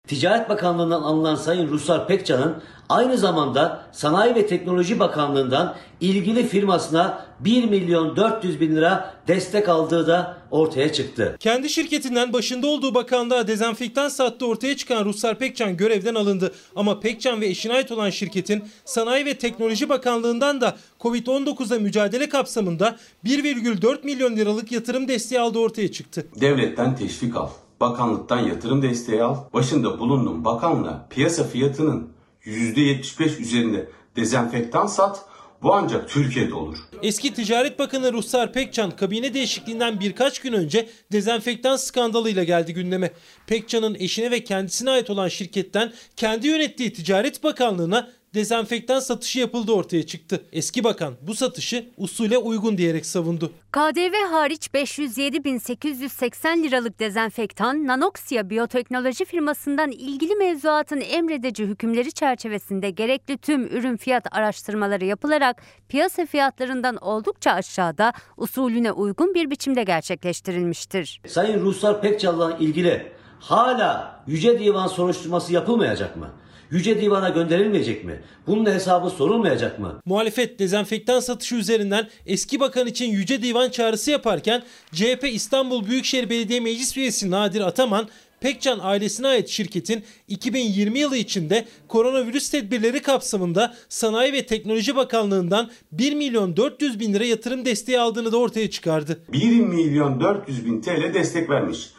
[0.08, 7.70] Ticaret Bakanlığı'ndan alınan Sayın Ruslar Pekcan'ın aynı zamanda Sanayi ve Teknoloji Bakanlığı'ndan ilgili firmasına 1
[7.70, 11.36] milyon 400 bin lira destek aldığı da ortaya çıktı.
[11.40, 16.54] Kendi şirketinden başında olduğu bakanlığa dezenfektan sattığı ortaya çıkan Ruslar Pekcan görevden alındı.
[16.76, 22.96] Ama Pekcan ve eşine ait olan şirketin Sanayi ve Teknoloji Bakanlığı'ndan da Covid-19'a mücadele kapsamında
[23.24, 26.26] 1,4 milyon liralık yatırım desteği aldığı ortaya çıktı.
[26.40, 27.48] Devletten teşvik al
[27.80, 32.08] bakanlıktan yatırım desteği al, başında bulunduğun bakanla piyasa fiyatının
[32.44, 35.24] %75 üzerinde dezenfektan sat,
[35.64, 36.78] bu ancak Türkiye'de olur.
[37.02, 43.10] Eski Ticaret Bakanı Ruhsar Pekcan kabine değişikliğinden birkaç gün önce dezenfektan skandalıyla geldi gündeme.
[43.46, 50.06] Pekcan'ın eşine ve kendisine ait olan şirketten kendi yönettiği Ticaret Bakanlığı'na dezenfektan satışı yapıldığı ortaya
[50.06, 50.44] çıktı.
[50.52, 53.52] Eski bakan bu satışı usule uygun diyerek savundu.
[53.72, 63.66] KDV hariç 507.880 liralık dezenfektan Nanoxia Biyoteknoloji firmasından ilgili mevzuatın emredici hükümleri çerçevesinde gerekli tüm
[63.66, 71.20] ürün fiyat araştırmaları yapılarak piyasa fiyatlarından oldukça aşağıda usulüne uygun bir biçimde gerçekleştirilmiştir.
[71.26, 76.30] Sayın Ruhsar Pekcan'la ilgili hala Yüce Divan soruşturması yapılmayacak mı?
[76.70, 78.20] Yüce Divan'a gönderilmeyecek mi?
[78.46, 80.00] Bunun hesabı sorulmayacak mı?
[80.04, 86.60] Muhalefet dezenfektan satışı üzerinden eski bakan için Yüce Divan çağrısı yaparken CHP İstanbul Büyükşehir Belediye
[86.60, 88.08] Meclis Üyesi Nadir Ataman
[88.40, 96.14] Pekcan ailesine ait şirketin 2020 yılı içinde koronavirüs tedbirleri kapsamında Sanayi ve Teknoloji Bakanlığı'ndan 1
[96.14, 99.20] milyon 400 bin lira yatırım desteği aldığını da ortaya çıkardı.
[99.32, 101.90] 1 milyon 400 bin TL destek vermiş.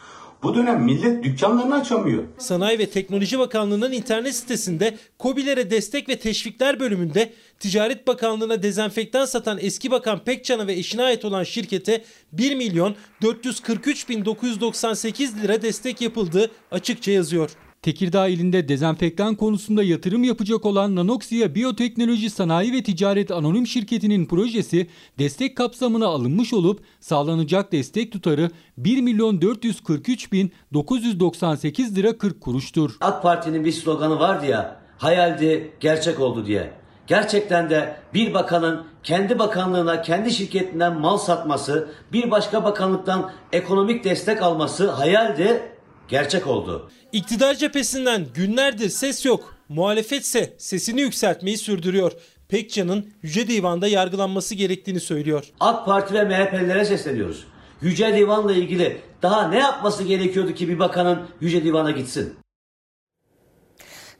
[0.45, 2.23] Bu dönem millet dükkanlarını açamıyor.
[2.37, 9.57] Sanayi ve Teknoloji Bakanlığı'nın internet sitesinde KOBİ'lere destek ve teşvikler bölümünde Ticaret Bakanlığı'na dezenfektan satan
[9.61, 16.01] eski bakan Pekcan'a ve eşine ait olan şirkete 1 milyon 443 bin 998 lira destek
[16.01, 17.49] yapıldığı açıkça yazıyor.
[17.85, 24.87] Tekirdağ ilinde dezenfektan konusunda yatırım yapacak olan Nanoxia Biyoteknoloji Sanayi ve Ticaret Anonim Şirketi'nin projesi
[25.19, 32.91] destek kapsamına alınmış olup sağlanacak destek tutarı 1 milyon 443 bin 998 lira 40 kuruştur.
[33.01, 36.71] AK Parti'nin bir sloganı vardı ya hayaldi gerçek oldu diye.
[37.07, 44.41] Gerçekten de bir bakanın kendi bakanlığına, kendi şirketinden mal satması, bir başka bakanlıktan ekonomik destek
[44.41, 45.74] alması hayaldi,
[46.07, 46.89] gerçek oldu.
[47.11, 49.55] İktidar cephesinden günlerdir ses yok.
[49.69, 52.11] Muhalefetse sesini yükseltmeyi sürdürüyor.
[52.49, 55.45] Pekcan'ın Yüce Divan'da yargılanması gerektiğini söylüyor.
[55.59, 57.45] AK Parti ve MHP'lilere sesleniyoruz.
[57.81, 62.33] Yüce Divan'la ilgili daha ne yapması gerekiyordu ki bir bakanın Yüce Divan'a gitsin?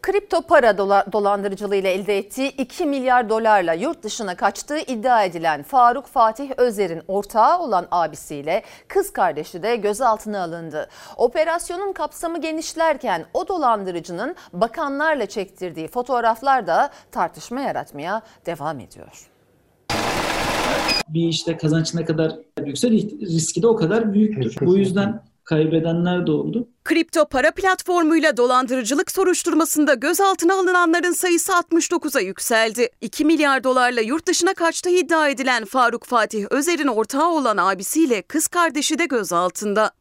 [0.06, 6.06] Kripto para dola, dolandırıcılığıyla elde ettiği 2 milyar dolarla yurt dışına kaçtığı iddia edilen Faruk
[6.06, 10.90] Fatih Özer'in ortağı olan abisiyle kız kardeşi de gözaltına alındı.
[11.18, 19.30] Operasyonun kapsamı genişlerken o dolandırıcının bakanlarla çektirdiği fotoğraflar da tartışma yaratmaya devam ediyor
[21.10, 24.66] bir işte kazanç ne kadar yükse riski de o kadar büyüktür.
[24.66, 26.68] Bu yüzden kaybedenler de oldu.
[26.84, 32.90] Kripto para platformuyla dolandırıcılık soruşturmasında gözaltına alınanların sayısı 69'a yükseldi.
[33.02, 38.48] 2 milyar dolarla yurt dışına kaçtığı iddia edilen Faruk Fatih Özer'in ortağı olan abisiyle kız
[38.48, 39.92] kardeşi de gözaltında.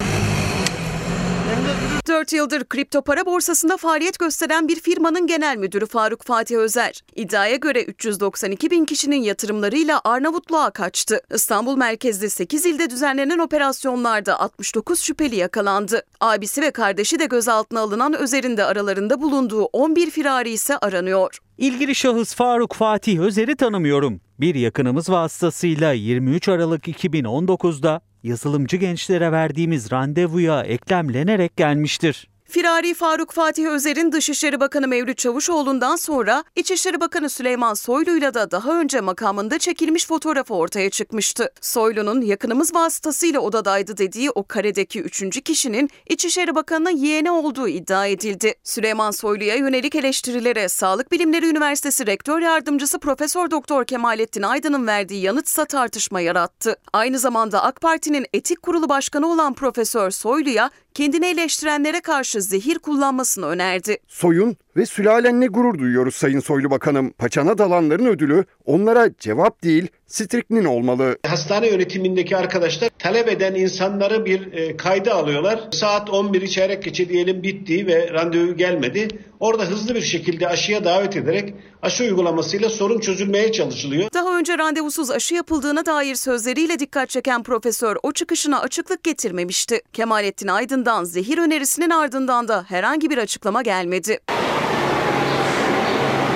[2.07, 7.01] 4 yıldır kripto para borsasında faaliyet gösteren bir firmanın genel müdürü Faruk Fatih Özer.
[7.17, 11.21] İddiaya göre 392 bin kişinin yatırımlarıyla Arnavutluğa kaçtı.
[11.35, 16.03] İstanbul merkezli 8 ilde düzenlenen operasyonlarda 69 şüpheli yakalandı.
[16.21, 21.39] Abisi ve kardeşi de gözaltına alınan Özer'in de aralarında bulunduğu 11 firari ise aranıyor.
[21.59, 24.21] İlgili şahıs Faruk Fatih Özer'i tanımıyorum.
[24.41, 32.29] Bir yakınımız vasıtasıyla 23 Aralık 2019'da yazılımcı gençlere verdiğimiz randevuya eklemlenerek gelmiştir.
[32.55, 38.81] Firari Faruk Fatih Özer'in Dışişleri Bakanı Mevlüt Çavuşoğlu'ndan sonra İçişleri Bakanı Süleyman Soylu'yla da daha
[38.81, 41.53] önce makamında çekilmiş fotoğrafı ortaya çıkmıştı.
[41.61, 48.55] Soylu'nun yakınımız vasıtasıyla odadaydı dediği o karedeki üçüncü kişinin İçişleri Bakanı'nın yeğeni olduğu iddia edildi.
[48.65, 55.65] Süleyman Soylu'ya yönelik eleştirilere Sağlık Bilimleri Üniversitesi Rektör Yardımcısı Profesör Doktor Kemalettin Aydın'ın verdiği yanıtsa
[55.65, 56.77] tartışma yarattı.
[56.93, 63.47] Aynı zamanda AK Parti'nin Etik Kurulu Başkanı olan Profesör Soylu'ya kendini eleştirenlere karşı zehir kullanmasını
[63.47, 63.99] önerdi.
[64.09, 67.11] Soyun ve sülalenle gurur duyuyoruz Sayın Soylu Bakanım.
[67.11, 71.19] Paçana dalanların ödülü onlara cevap değil striknin olmalı.
[71.27, 75.61] Hastane yönetimindeki arkadaşlar talep eden insanları bir e, kayda alıyorlar.
[75.73, 79.09] Saat 11 çeyrek geçe diyelim bitti ve randevu gelmedi.
[79.41, 84.09] Orada hızlı bir şekilde aşıya davet ederek aşı uygulamasıyla sorun çözülmeye çalışılıyor.
[84.15, 89.81] Daha önce randevusuz aşı yapıldığına dair sözleriyle dikkat çeken profesör o çıkışına açıklık getirmemişti.
[89.93, 94.19] Kemalettin Aydın'dan zehir önerisinin ardından da herhangi bir açıklama gelmedi.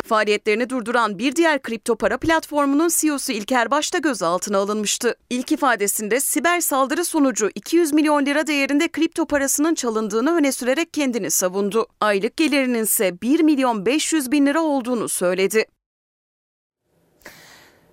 [0.08, 5.14] Faaliyetlerini durduran bir diğer kripto para platformunun CEO'su İlker Baş da gözaltına alınmıştı.
[5.30, 11.30] İlk ifadesinde siber saldırı sonucu 200 milyon lira değerinde kripto parasının çalındığını öne sürerek kendini
[11.30, 11.86] savundu.
[12.00, 15.64] Aylık gelirinin ise 1 milyon 500 bin lira olduğunu söyledi.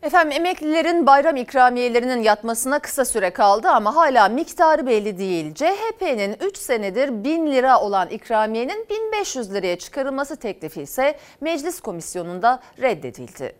[0.06, 5.54] Efendim emeklilerin bayram ikramiyelerinin yatmasına kısa süre kaldı ama hala miktarı belli değil.
[5.54, 13.56] CHP'nin 3 senedir 1000 lira olan ikramiyenin 1500 liraya çıkarılması teklifi ise meclis komisyonunda reddedildi.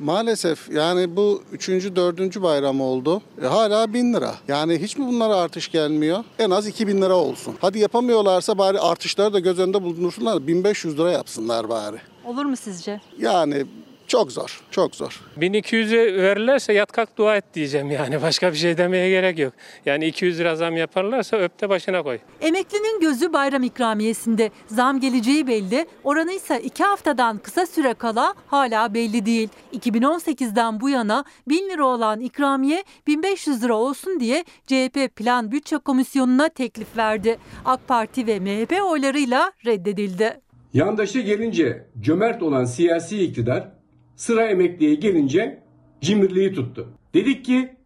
[0.00, 3.22] Maalesef yani bu üçüncü, dördüncü bayram oldu.
[3.42, 4.34] E, hala bin lira.
[4.48, 6.24] Yani hiç mi bunlara artış gelmiyor?
[6.38, 7.54] En az 2000 lira olsun.
[7.60, 10.46] Hadi yapamıyorlarsa bari artışları da göz önünde bulundursunlar.
[10.46, 11.96] 1500 lira yapsınlar bari.
[12.24, 13.00] Olur mu sizce?
[13.18, 13.66] Yani
[14.06, 15.20] çok zor, çok zor.
[15.38, 18.22] 1200'e verirlerse yat kalk dua et diyeceğim yani.
[18.22, 19.52] Başka bir şey demeye gerek yok.
[19.86, 22.18] Yani 200 lira zam yaparlarsa öp de başına koy.
[22.40, 24.50] Emeklinin gözü bayram ikramiyesinde.
[24.66, 25.86] Zam geleceği belli.
[26.04, 29.48] Oranı ise 2 haftadan kısa süre kala hala belli değil.
[29.74, 36.48] 2018'den bu yana 1000 lira olan ikramiye 1500 lira olsun diye CHP Plan Bütçe Komisyonu'na
[36.48, 37.38] teklif verdi.
[37.64, 40.40] AK Parti ve MHP oylarıyla reddedildi.
[40.74, 43.75] Yandaşı gelince cömert olan siyasi iktidar
[44.16, 45.62] sıra emekliye gelince
[46.00, 46.88] cimriliği tuttu.
[47.14, 47.76] Dedik ki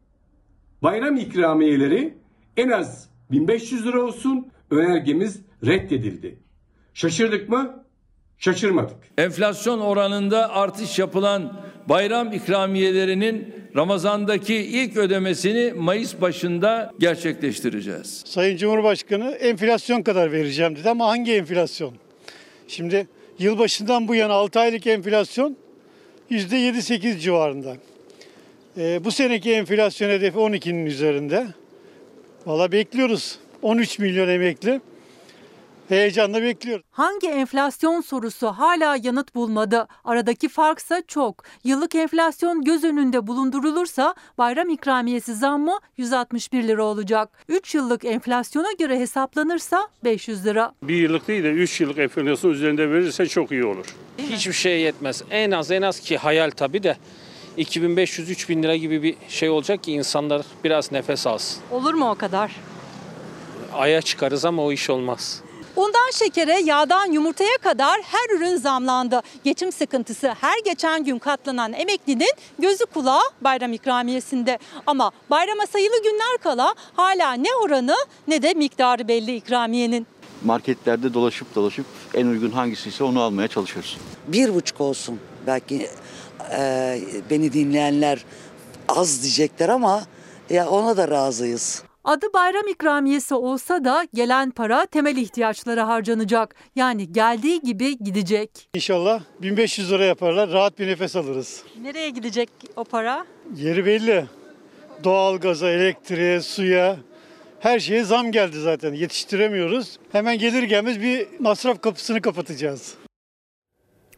[0.82, 2.14] bayram ikramiyeleri
[2.56, 6.38] en az 1500 lira olsun önergemiz reddedildi.
[6.94, 7.84] Şaşırdık mı?
[8.38, 8.96] Şaşırmadık.
[9.18, 18.22] Enflasyon oranında artış yapılan bayram ikramiyelerinin Ramazan'daki ilk ödemesini Mayıs başında gerçekleştireceğiz.
[18.26, 21.94] Sayın Cumhurbaşkanı enflasyon kadar vereceğim dedi ama hangi enflasyon?
[22.68, 23.06] Şimdi
[23.38, 25.56] yılbaşından bu yana 6 aylık enflasyon
[26.30, 27.76] %7-8 civarında.
[28.76, 31.46] Ee, bu seneki enflasyon hedefi 12'nin üzerinde.
[32.46, 33.38] Valla bekliyoruz.
[33.62, 34.80] 13 milyon emekli.
[35.90, 36.84] Heyecanla bekliyoruz.
[36.90, 39.88] Hangi enflasyon sorusu hala yanıt bulmadı.
[40.04, 41.44] Aradaki farksa çok.
[41.64, 47.28] Yıllık enflasyon göz önünde bulundurulursa bayram ikramiyesi zammı 161 lira olacak.
[47.48, 50.74] 3 yıllık enflasyona göre hesaplanırsa 500 lira.
[50.82, 53.86] Bir yıllık değil de 3 yıllık enflasyon üzerinde verirse çok iyi olur.
[54.18, 55.22] Hiçbir şey yetmez.
[55.30, 56.96] En az en az ki hayal tabii de
[57.58, 61.62] 2500-3000 lira gibi bir şey olacak ki insanlar biraz nefes alsın.
[61.70, 62.56] Olur mu o kadar?
[63.72, 65.42] Aya çıkarız ama o iş olmaz.
[65.76, 69.22] Undan şekere, yağdan yumurtaya kadar her ürün zamlandı.
[69.44, 74.58] Geçim sıkıntısı her geçen gün katlanan emeklinin gözü kulağı bayram ikramiyesinde.
[74.86, 77.96] Ama bayrama sayılı günler kala hala ne oranı
[78.28, 80.06] ne de miktarı belli ikramiyenin.
[80.44, 83.98] Marketlerde dolaşıp dolaşıp en uygun hangisiyse onu almaya çalışıyoruz.
[84.28, 85.20] Bir buçuk olsun.
[85.46, 85.88] Belki
[86.52, 88.24] e, beni dinleyenler
[88.88, 90.02] az diyecekler ama
[90.50, 91.82] ya ona da razıyız.
[92.04, 96.54] Adı bayram ikramiyesi olsa da gelen para temel ihtiyaçlara harcanacak.
[96.76, 98.68] Yani geldiği gibi gidecek.
[98.74, 100.50] İnşallah 1500 lira yaparlar.
[100.52, 101.62] Rahat bir nefes alırız.
[101.82, 103.26] Nereye gidecek o para?
[103.56, 104.24] Yeri belli.
[105.04, 106.96] Doğalgaza, elektriğe, suya
[107.60, 108.94] her şeye zam geldi zaten.
[108.94, 109.98] Yetiştiremiyoruz.
[110.12, 112.94] Hemen gelir gelmez bir masraf kapısını kapatacağız.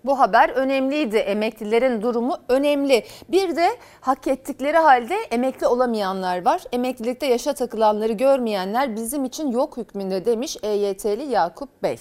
[0.05, 1.17] Bu haber önemliydi.
[1.17, 3.05] Emeklilerin durumu önemli.
[3.29, 3.69] Bir de
[4.01, 6.63] hak ettikleri halde emekli olamayanlar var.
[6.73, 11.99] Emeklilikte yaşa takılanları görmeyenler bizim için yok hükmünde demiş EYT'li Yakup Bey.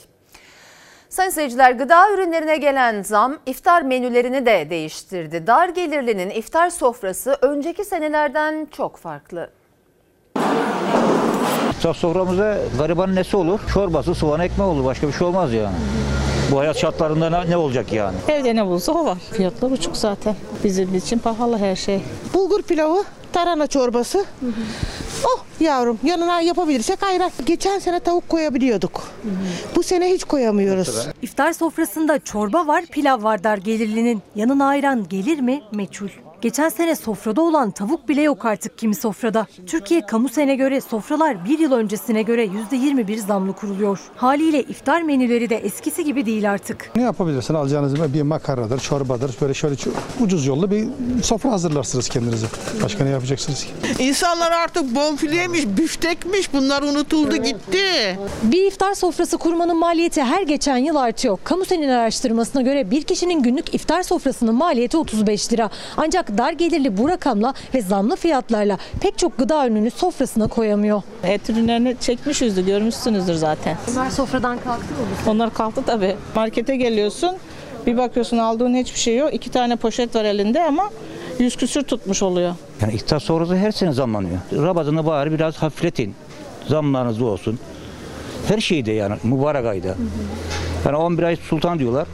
[1.09, 5.47] Sayın seyirciler gıda ürünlerine gelen zam iftar menülerini de değiştirdi.
[5.47, 9.49] Dar gelirlinin iftar sofrası önceki senelerden çok farklı.
[11.79, 13.59] Soframıza garibanın nesi olur?
[13.73, 14.85] Çorbası, soğan, ekmeği olur.
[14.85, 15.75] Başka bir şey olmaz yani.
[16.51, 18.17] Bu hayat şartlarında ne olacak yani?
[18.27, 19.17] Evde ne bulsa o var.
[19.33, 20.35] Fiyatlar uçuk zaten.
[20.63, 22.01] Bizim için pahalı her şey.
[22.33, 24.25] Bulgur pilavı, tarhana çorbası,
[25.25, 27.31] Oh yavrum yanına yapabilirsek ayran.
[27.45, 29.03] Geçen sene tavuk koyabiliyorduk.
[29.75, 31.07] Bu sene hiç koyamıyoruz.
[31.21, 34.21] İftar sofrasında çorba var, pilav var dar gelirlinin.
[34.35, 35.61] Yanına ayran gelir mi?
[35.71, 36.09] Meçhul.
[36.41, 39.47] Geçen sene sofrada olan tavuk bile yok artık kimi sofrada.
[39.67, 43.99] Türkiye kamu sene göre sofralar bir yıl öncesine göre %21 zamlı kuruluyor.
[44.15, 46.91] Haliyle iftar menüleri de eskisi gibi değil artık.
[46.95, 47.53] Ne yapabilirsin?
[47.53, 49.35] Alacağınız bir makarnadır, çorbadır.
[49.41, 49.75] Böyle şöyle
[50.19, 50.87] ucuz yollu bir
[51.23, 52.47] sofra hazırlarsınız kendinize.
[52.83, 53.71] Başka ne yapacaksınız ki?
[53.99, 58.17] İnsanlar artık bonfileymiş, büftekmiş bunlar unutuldu gitti.
[58.43, 61.37] Bir iftar sofrası kurmanın maliyeti her geçen yıl artıyor.
[61.43, 65.69] Kamusenin araştırmasına göre bir kişinin günlük iftar sofrasının maliyeti 35 lira.
[65.97, 71.01] Ancak dar gelirli bu rakamla ve zamlı fiyatlarla pek çok gıda ürününü sofrasına koyamıyor.
[71.23, 73.77] Et ürünlerini çekmişizdir, görmüşsünüzdür zaten.
[73.91, 75.31] Bunlar sofradan kalktı mı?
[75.31, 76.15] Onlar kalktı tabii.
[76.35, 77.35] Markete geliyorsun,
[77.87, 79.33] bir bakıyorsun aldığın hiçbir şey yok.
[79.33, 80.89] İki tane poşet var elinde ama
[81.39, 82.55] yüz küsür tutmuş oluyor.
[82.81, 84.37] Yani iftar sonrası her sene zamlanıyor.
[84.53, 86.15] Ramazan'ı bari biraz hafifletin.
[86.67, 87.59] Zamlarınız olsun.
[88.47, 89.95] Her şeyde yani mübarek ayda.
[90.85, 92.07] Yani 11 ay sultan diyorlar.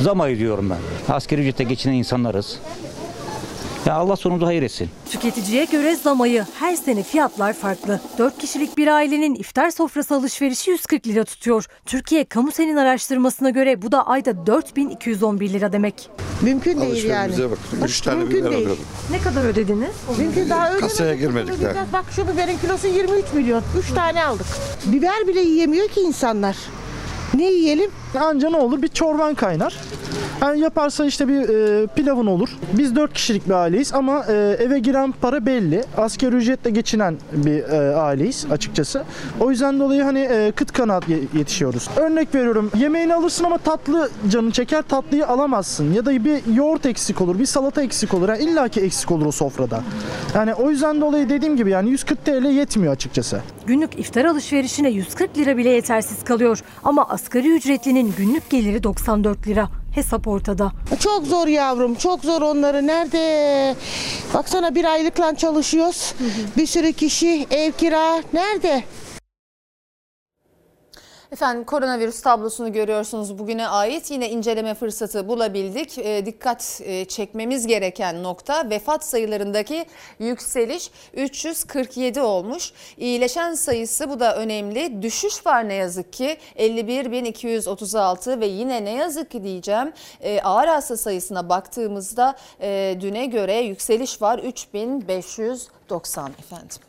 [0.00, 1.14] Zam ayı diyorum ben.
[1.14, 2.58] Askeri ücrete geçinen insanlarız.
[3.86, 4.88] Ya Allah sonumuzu hayır etsin.
[5.10, 8.00] Tüketiciye göre zamayı her sene fiyatlar farklı.
[8.18, 11.66] 4 kişilik bir ailenin iftar sofrası alışverişi 140 lira tutuyor.
[11.86, 16.10] Türkiye Kamusen'in araştırmasına göre bu da ayda 4211 lira demek.
[16.42, 17.32] Mümkün değil yani.
[17.50, 17.58] bak.
[17.84, 18.62] Üç tane Mümkün biber değil.
[18.62, 18.84] alıyorum.
[19.10, 19.90] Ne kadar ödediniz?
[20.18, 20.88] Mümkün daha ödemedik.
[20.88, 21.92] Kasaya girmedik daha.
[21.92, 23.62] Bak şu biberin kilosu 23 milyon.
[23.78, 24.46] 3 tane aldık.
[24.86, 26.56] Biber bile yiyemiyor ki insanlar.
[27.34, 27.90] Ne yiyelim?
[28.14, 29.76] Anca ne olur bir çorban kaynar.
[30.42, 32.48] Yani yaparsa işte bir e, pilavın olur.
[32.72, 35.84] Biz 4 kişilik bir aileyiz ama e, eve giren para belli.
[35.96, 39.02] Asgari ücretle geçinen bir e, aileyiz açıkçası.
[39.40, 41.88] O yüzden dolayı hani e, kıt kanaat ye- yetişiyoruz.
[41.96, 45.92] Örnek veriyorum yemeğini alırsın ama tatlı canın çeker tatlıyı alamazsın.
[45.92, 48.28] Ya da bir yoğurt eksik olur, bir salata eksik olur.
[48.28, 49.80] Yani İlla ki eksik olur o sofrada.
[50.34, 53.40] Yani o yüzden dolayı dediğim gibi yani 140 TL yetmiyor açıkçası.
[53.66, 56.60] Günlük iftar alışverişine 140 lira bile yetersiz kalıyor.
[56.84, 59.68] Ama asgari ücretlinin günlük geliri 94 lira.
[59.94, 60.72] Hesap ortada.
[61.00, 62.86] Çok zor yavrum, çok zor onları.
[62.86, 63.74] Nerede?
[64.34, 66.14] Baksana bir aylıkla çalışıyoruz.
[66.56, 68.22] Bir sürü kişi, ev kira.
[68.32, 68.84] Nerede?
[71.36, 74.10] Efendim koronavirüs tablosunu görüyorsunuz bugüne ait.
[74.10, 75.98] Yine inceleme fırsatı bulabildik.
[75.98, 79.86] E, dikkat e, çekmemiz gereken nokta vefat sayılarındaki
[80.18, 82.72] yükseliş 347 olmuş.
[82.96, 85.02] İyileşen sayısı bu da önemli.
[85.02, 90.96] Düşüş var ne yazık ki 51.236 ve yine ne yazık ki diyeceğim e, ağır hasta
[90.96, 96.85] sayısına baktığımızda e, düne göre yükseliş var 3590 efendim.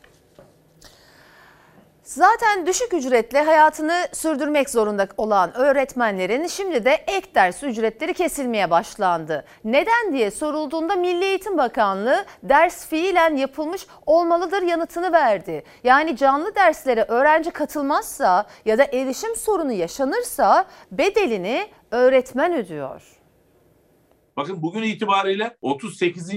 [2.08, 9.44] Zaten düşük ücretle hayatını sürdürmek zorunda olan öğretmenlerin şimdi de ek ders ücretleri kesilmeye başlandı.
[9.64, 15.64] Neden diye sorulduğunda Milli Eğitim Bakanlığı ders fiilen yapılmış olmalıdır yanıtını verdi.
[15.84, 23.02] Yani canlı derslere öğrenci katılmazsa ya da erişim sorunu yaşanırsa bedelini öğretmen ödüyor.
[24.36, 26.30] Bakın bugün itibariyle 38.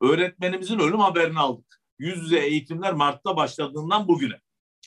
[0.00, 1.80] öğretmenimizin ölüm haberini aldık.
[1.98, 4.45] Yüz yüze eğitimler Mart'ta başladığından bugüne.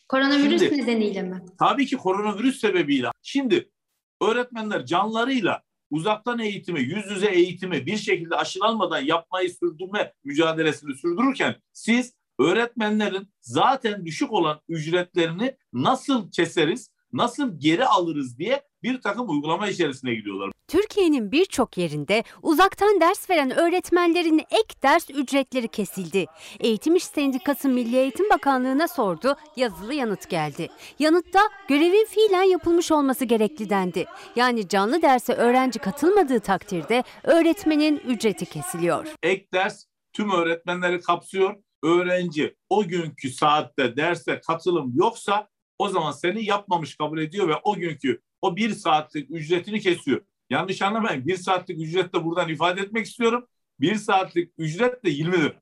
[0.10, 1.42] Koronavirüs Şimdi- nedeniyle mi?
[1.60, 3.08] Tabii ki koronavirüs sebebiyle.
[3.22, 3.70] Şimdi
[4.22, 12.14] öğretmenler canlarıyla uzaktan eğitimi, yüz yüze eğitimi bir şekilde aşılanmadan yapmayı sürdürme mücadelesini sürdürürken siz
[12.40, 20.16] öğretmenlerin zaten düşük olan ücretlerini nasıl keseriz, nasıl geri alırız diye bir takım uygulama içerisine
[20.16, 20.52] gidiyorlar.
[20.68, 26.26] Türkiye'nin birçok yerinde uzaktan ders veren öğretmenlerin ek ders ücretleri kesildi.
[26.60, 30.68] Eğitim İş Sendikası Milli Eğitim Bakanlığı'na sordu, yazılı yanıt geldi.
[31.00, 34.06] Yanıtta görevin fiilen yapılmış olması gerekli dendi.
[34.36, 39.08] Yani canlı derse öğrenci katılmadığı takdirde öğretmenin ücreti kesiliyor.
[39.24, 41.56] Ek ders tüm öğretmenleri kapsıyor.
[41.84, 45.48] Öğrenci o günkü saatte derse katılım yoksa
[45.80, 50.22] o zaman seni yapmamış kabul ediyor ve o günkü o bir saatlik ücretini kesiyor.
[50.50, 51.28] Yanlış anlamayın.
[51.28, 53.48] Bir saatlik ücret de buradan ifade etmek istiyorum.
[53.80, 55.62] Bir saatlik ücret de 20 lira.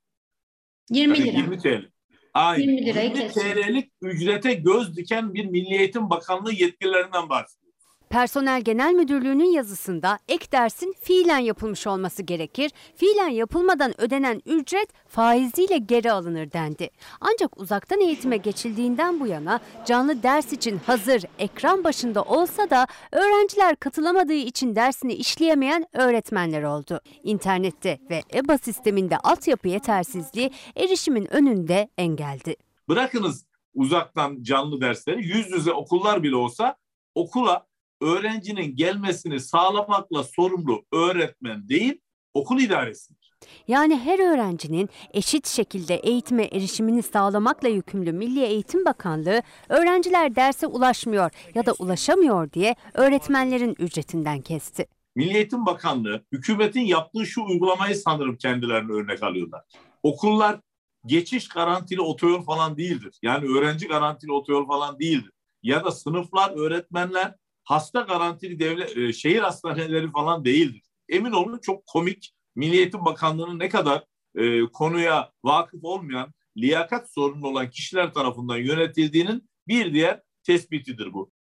[0.89, 1.37] 20 Yani lira.
[1.37, 1.89] 20 TL.
[2.33, 2.63] Aynen.
[2.63, 3.55] 20 lirayı 20 kesiyor.
[3.55, 7.66] TL'lik ücrete göz diken bir Milli Eğitim Bakanlığı yetkililerinden bahsediyor.
[8.09, 12.71] Personel Genel Müdürlüğü'nün yazısında ek dersin fiilen yapılmış olması gerekir.
[12.95, 16.89] Fiilen yapılmadan ödenen ücret faiziyle geri alınır dendi.
[17.21, 23.75] Ancak uzaktan eğitime geçildiğinden bu yana canlı ders için hazır ekran başında olsa da öğrenciler
[23.75, 27.01] katılamadığı için dersini işleyemeyen öğretmenler oldu.
[27.23, 32.55] İnternette ve EBA sisteminde altyapı yetersizliği erişimin önünde engeldi.
[32.89, 36.75] Bırakınız uzaktan canlı dersleri yüz yüze okullar bile olsa
[37.15, 37.66] okula
[38.01, 42.01] öğrencinin gelmesini sağlamakla sorumlu öğretmen değil
[42.33, 43.27] okul idaresidir.
[43.67, 51.31] Yani her öğrencinin eşit şekilde eğitime erişimini sağlamakla yükümlü Milli Eğitim Bakanlığı öğrenciler derse ulaşmıyor
[51.55, 54.87] ya da ulaşamıyor diye öğretmenlerin ücretinden kesti.
[55.15, 59.61] Milli Eğitim Bakanlığı hükümetin yaptığı şu uygulamayı sanırım kendilerine örnek alıyorlar.
[60.03, 60.59] Okullar
[61.05, 63.19] geçiş garantili otoyol falan değildir.
[63.21, 65.31] Yani öğrenci garantili otoyol falan değildir.
[65.63, 67.35] Ya da sınıflar, öğretmenler
[67.67, 70.81] hasta garantili devlet e, şehir hastaneleri falan değildir.
[71.09, 74.03] Emin olun çok komik Milli Eğitim Bakanlığı'nın ne kadar
[74.35, 81.31] e, konuya vakıf olmayan, liyakat sorunu olan kişiler tarafından yönetildiğinin bir diğer tespitidir bu.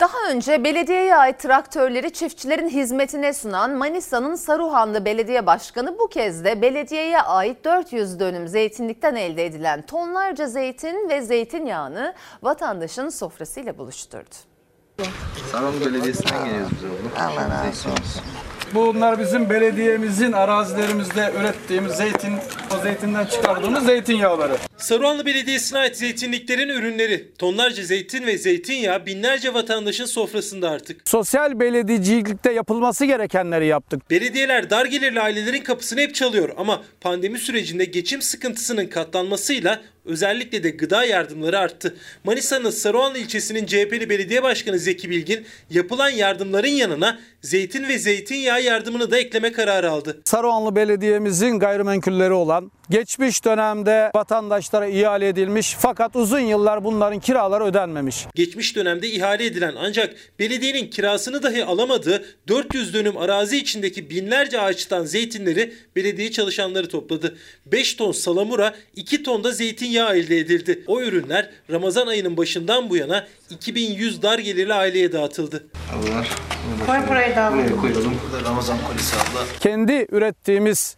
[0.00, 6.62] Daha önce belediyeye ait traktörleri çiftçilerin hizmetine sunan Manisa'nın Saruhanlı Belediye Başkanı bu kez de
[6.62, 14.34] belediyeye ait 400 dönüm zeytinlikten elde edilen tonlarca zeytin ve zeytinyağını vatandaşın sofrasıyla buluşturdu.
[15.52, 17.12] Sarılı Belediyesi'nden geliyoruz biz oğlum.
[17.18, 18.22] Allah razı olsun.
[18.74, 22.32] Bunlar bizim belediyemizin arazilerimizde ürettiğimiz zeytin,
[22.76, 24.56] o zeytinden çıkardığımız zeytinyağları.
[24.76, 27.32] Saruhanlı Belediyesi'ne ait zeytinliklerin ürünleri.
[27.38, 31.08] Tonlarca zeytin ve zeytinyağı binlerce vatandaşın sofrasında artık.
[31.08, 34.10] Sosyal belediyecilikte yapılması gerekenleri yaptık.
[34.10, 40.70] Belediyeler dar gelirli ailelerin kapısını hep çalıyor ama pandemi sürecinde geçim sıkıntısının katlanmasıyla özellikle de
[40.70, 41.96] gıda yardımları arttı.
[42.24, 49.10] Manisa'nın Saruhanlı ilçesinin CHP'li belediye başkanı Zeki Bilgin yapılan yardımların yanına zeytin ve zeytinyağı yardımını
[49.10, 50.22] da ekleme kararı aldı.
[50.24, 58.26] Saruhanlı Belediye'mizin gayrimenkulleri olan geçmiş dönemde vatandaşlara ihale edilmiş fakat uzun yıllar bunların kiraları ödenmemiş.
[58.34, 65.04] Geçmiş dönemde ihale edilen ancak belediyenin kirasını dahi alamadığı 400 dönüm arazi içindeki binlerce ağaçtan
[65.04, 67.36] zeytinleri belediye çalışanları topladı.
[67.66, 70.84] 5 ton salamura, 2 ton da zeytinyağı elde edildi.
[70.86, 75.64] O ürünler Ramazan ayının başından bu yana 2100 dar gelirli aileye dağıtıldı.
[76.02, 76.28] Bunlar
[76.86, 77.52] Koy buraya da.
[77.52, 78.14] Buraya koyalım.
[78.44, 79.46] Ramazan kolisi abla.
[79.60, 80.96] Kendi ürettiğimiz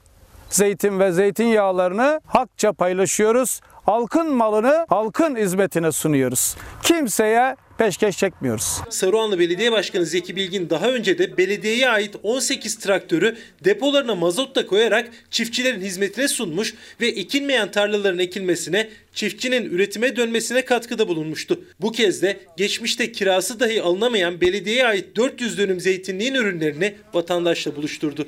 [0.55, 3.61] zeytin ve zeytinyağlarını hakça paylaşıyoruz.
[3.87, 6.57] Halkın malını halkın hizmetine sunuyoruz.
[6.83, 8.81] Kimseye peşkeş çekmiyoruz.
[8.91, 14.67] Saruhanlı Belediye Başkanı Zeki Bilgin daha önce de belediyeye ait 18 traktörü depolarına mazot da
[14.67, 21.61] koyarak çiftçilerin hizmetine sunmuş ve ekilmeyen tarlaların ekilmesine, çiftçinin üretime dönmesine katkıda bulunmuştu.
[21.81, 28.27] Bu kez de geçmişte kirası dahi alınamayan belediyeye ait 400 dönüm zeytinliğin ürünlerini vatandaşla buluşturdu.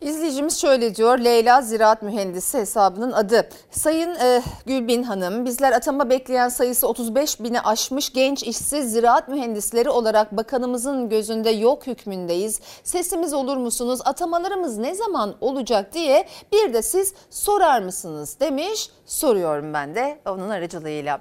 [0.00, 3.48] İzleyicimiz şöyle diyor Leyla Ziraat Mühendisi hesabının adı.
[3.70, 9.90] Sayın e, Gülbin Hanım bizler atama bekleyen sayısı 35 bini aşmış genç işsiz ziraat mühendisleri
[9.90, 12.60] olarak bakanımızın gözünde yok hükmündeyiz.
[12.84, 19.74] Sesimiz olur musunuz atamalarımız ne zaman olacak diye bir de siz sorar mısınız demiş soruyorum
[19.74, 21.20] ben de onun aracılığıyla.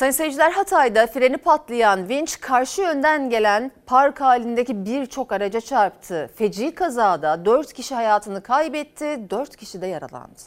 [0.00, 6.30] Sayın seyirciler Hatay'da freni patlayan vinç karşı yönden gelen park halindeki birçok araca çarptı.
[6.36, 10.40] Feci kazada 4 kişi hayatını kaybetti, 4 kişi de yaralandı.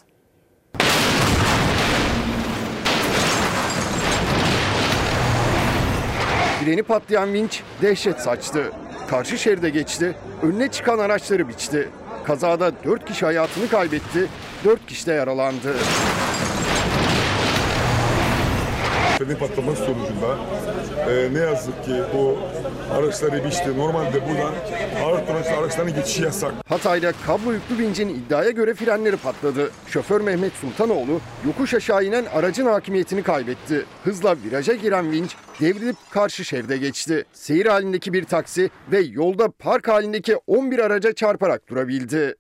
[6.64, 8.72] Freni patlayan vinç dehşet saçtı.
[9.08, 11.90] Karşı şeride geçti, önüne çıkan araçları biçti.
[12.24, 14.28] Kazada 4 kişi hayatını kaybetti,
[14.66, 15.76] 4 kişi de yaralandı.
[19.24, 20.38] Frenin patlaması sonucunda
[21.10, 22.38] e, ne yazık ki bu
[22.94, 23.78] araçları biçti.
[23.78, 24.54] Normalde buradan
[25.04, 26.54] ağır tonajlı araçların geçişi yasak.
[26.70, 29.72] Hatay'da kablo yüklü vincin iddiaya göre frenleri patladı.
[29.88, 33.86] Şoför Mehmet Sultanoğlu yokuş aşağı inen aracın hakimiyetini kaybetti.
[34.04, 37.26] Hızla viraja giren vinç devrilip karşı şeride geçti.
[37.34, 42.36] Seyir halindeki bir taksi ve yolda park halindeki 11 araca çarparak durabildi.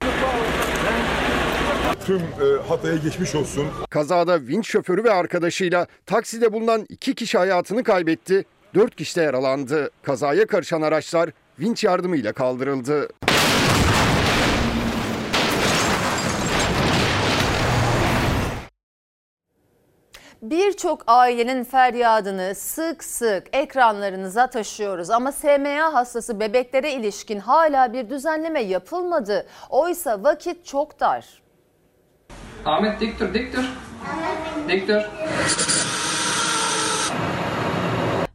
[2.05, 3.67] Tüm e, Hatay'a geçmiş olsun.
[3.89, 8.45] Kazada vinç şoförü ve arkadaşıyla takside bulunan iki kişi hayatını kaybetti.
[8.75, 9.89] Dört kişi de yaralandı.
[10.03, 11.29] Kazaya karışan araçlar
[11.59, 13.07] vinç yardımıyla kaldırıldı.
[20.41, 28.63] Birçok ailenin feryadını sık sık ekranlarınıza taşıyoruz ama SMA hastası bebeklere ilişkin hala bir düzenleme
[28.63, 29.47] yapılmadı.
[29.69, 31.42] Oysa vakit çok dar.
[32.65, 33.63] Ahmet dik dur, dik dur.
[34.69, 35.01] Dik dur.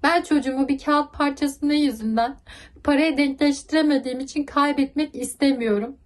[0.02, 2.36] Ben çocuğumu bir kağıt parçasının yüzünden
[2.84, 5.96] paraya denkleştiremediğim için kaybetmek istemiyorum.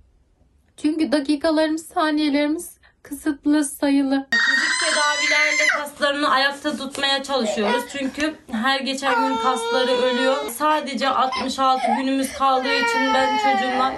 [0.76, 4.28] Çünkü dakikalarımız, saniyelerimiz kısıtlı, sayılı.
[4.30, 4.72] Fizik
[5.32, 7.82] tedavilerle kaslarını ayakta tutmaya çalışıyoruz.
[7.92, 10.36] Çünkü her geçen gün kasları ölüyor.
[10.50, 13.94] Sadece 66 günümüz kaldığı için ben çocuğumla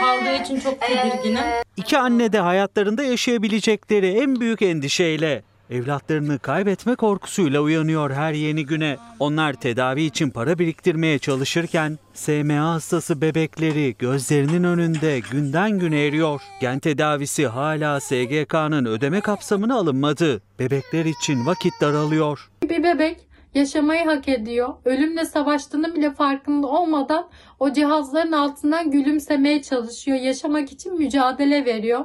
[0.00, 1.44] kaldığı için çok tedirginim.
[1.76, 8.96] İki anne de hayatlarında yaşayabilecekleri en büyük endişeyle evlatlarını kaybetme korkusuyla uyanıyor her yeni güne.
[9.18, 16.40] Onlar tedavi için para biriktirmeye çalışırken SMA hastası bebekleri gözlerinin önünde günden güne eriyor.
[16.60, 20.42] Gen tedavisi hala SGK'nın ödeme kapsamına alınmadı.
[20.58, 22.50] Bebekler için vakit daralıyor.
[22.62, 24.68] Bir bebek yaşamayı hak ediyor.
[24.84, 27.28] Ölümle savaştığını bile farkında olmadan
[27.60, 30.18] o cihazların altından gülümsemeye çalışıyor.
[30.18, 32.04] Yaşamak için mücadele veriyor.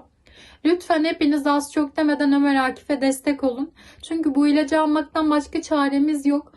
[0.66, 3.72] Lütfen hepiniz az çok demeden Ömer Akif'e destek olun.
[4.02, 6.54] Çünkü bu ilacı almaktan başka çaremiz yok.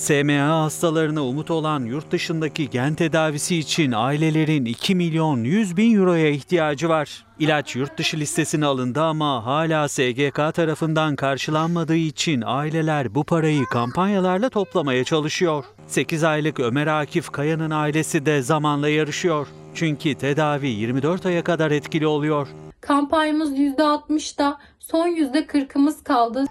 [0.00, 6.28] SMA hastalarına umut olan yurt dışındaki gen tedavisi için ailelerin 2 milyon 100 bin euroya
[6.28, 7.24] ihtiyacı var.
[7.38, 14.48] İlaç yurt dışı listesine alındı ama hala SGK tarafından karşılanmadığı için aileler bu parayı kampanyalarla
[14.48, 15.64] toplamaya çalışıyor.
[15.86, 19.46] 8 aylık Ömer Akif Kaya'nın ailesi de zamanla yarışıyor.
[19.74, 22.48] Çünkü tedavi 24 aya kadar etkili oluyor.
[22.80, 26.44] Kampanyamız %60'da son %40'ımız kaldı.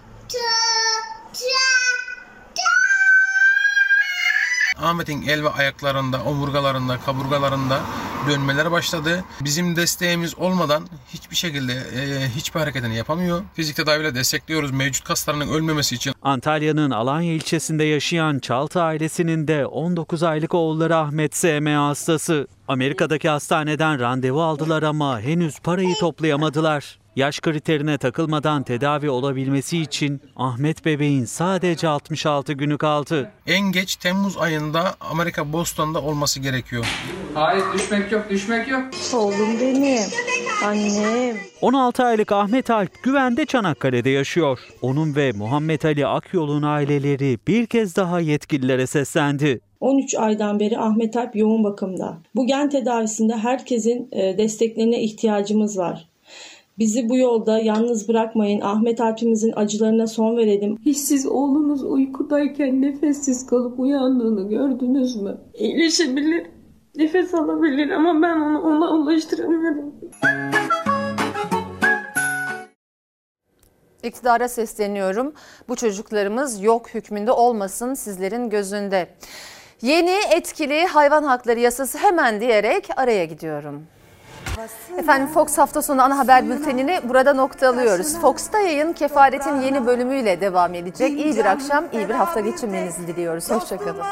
[4.82, 7.80] Ahmet'in el ve ayaklarında, omurgalarında, kaburgalarında
[8.28, 9.24] dönmeler başladı.
[9.40, 13.42] Bizim desteğimiz olmadan hiçbir şekilde e, hiçbir hareketini yapamıyor.
[13.54, 16.14] Fizik tedaviyle destekliyoruz mevcut kaslarının ölmemesi için.
[16.22, 22.46] Antalya'nın Alanya ilçesinde yaşayan Çaltı ailesinin de 19 aylık oğulları Ahmet SMA hastası.
[22.68, 26.99] Amerika'daki hastaneden randevu aldılar ama henüz parayı toplayamadılar.
[27.16, 33.30] Yaş kriterine takılmadan tedavi olabilmesi için Ahmet bebeğin sadece 66 günü kaldı.
[33.46, 36.86] En geç Temmuz ayında Amerika Boston'da olması gerekiyor.
[37.34, 38.82] Hayır düşmek yok düşmek yok.
[39.14, 40.02] Oğlum benim.
[40.64, 41.36] Annem.
[41.60, 44.58] 16 aylık Ahmet Alp güvende Çanakkale'de yaşıyor.
[44.82, 49.60] Onun ve Muhammed Ali Akyol'un aileleri bir kez daha yetkililere seslendi.
[49.80, 52.18] 13 aydan beri Ahmet Alp yoğun bakımda.
[52.34, 56.09] Bu gen tedavisinde herkesin e, desteklerine ihtiyacımız var.
[56.80, 58.60] Bizi bu yolda yalnız bırakmayın.
[58.60, 60.76] Ahmet Alp'imizin acılarına son verelim.
[60.86, 65.38] Hiç siz oğlunuz uykudayken nefessiz kalıp uyandığını gördünüz mü?
[65.54, 66.46] İyileşebilir,
[66.96, 69.94] nefes alabilir ama ben onu ona ulaştıramıyorum.
[74.02, 75.32] İktidara sesleniyorum.
[75.68, 79.08] Bu çocuklarımız yok hükmünde olmasın sizlerin gözünde.
[79.82, 83.86] Yeni etkili hayvan hakları yasası hemen diyerek araya gidiyorum.
[84.98, 88.18] Efendim Fox hafta sonu ana haber bültenini burada noktalıyoruz.
[88.20, 91.10] Fox'ta yayın kefaretin yeni bölümüyle devam edecek.
[91.10, 93.50] İyi bir akşam, iyi bir hafta geçirmenizi diliyoruz.
[93.50, 94.02] Hoşçakalın.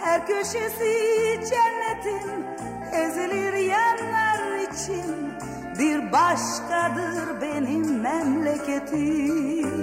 [0.00, 2.44] Her köşesi cennetin
[2.92, 5.32] ezilir yerler için
[5.78, 9.74] bir başkadır benim memleketim.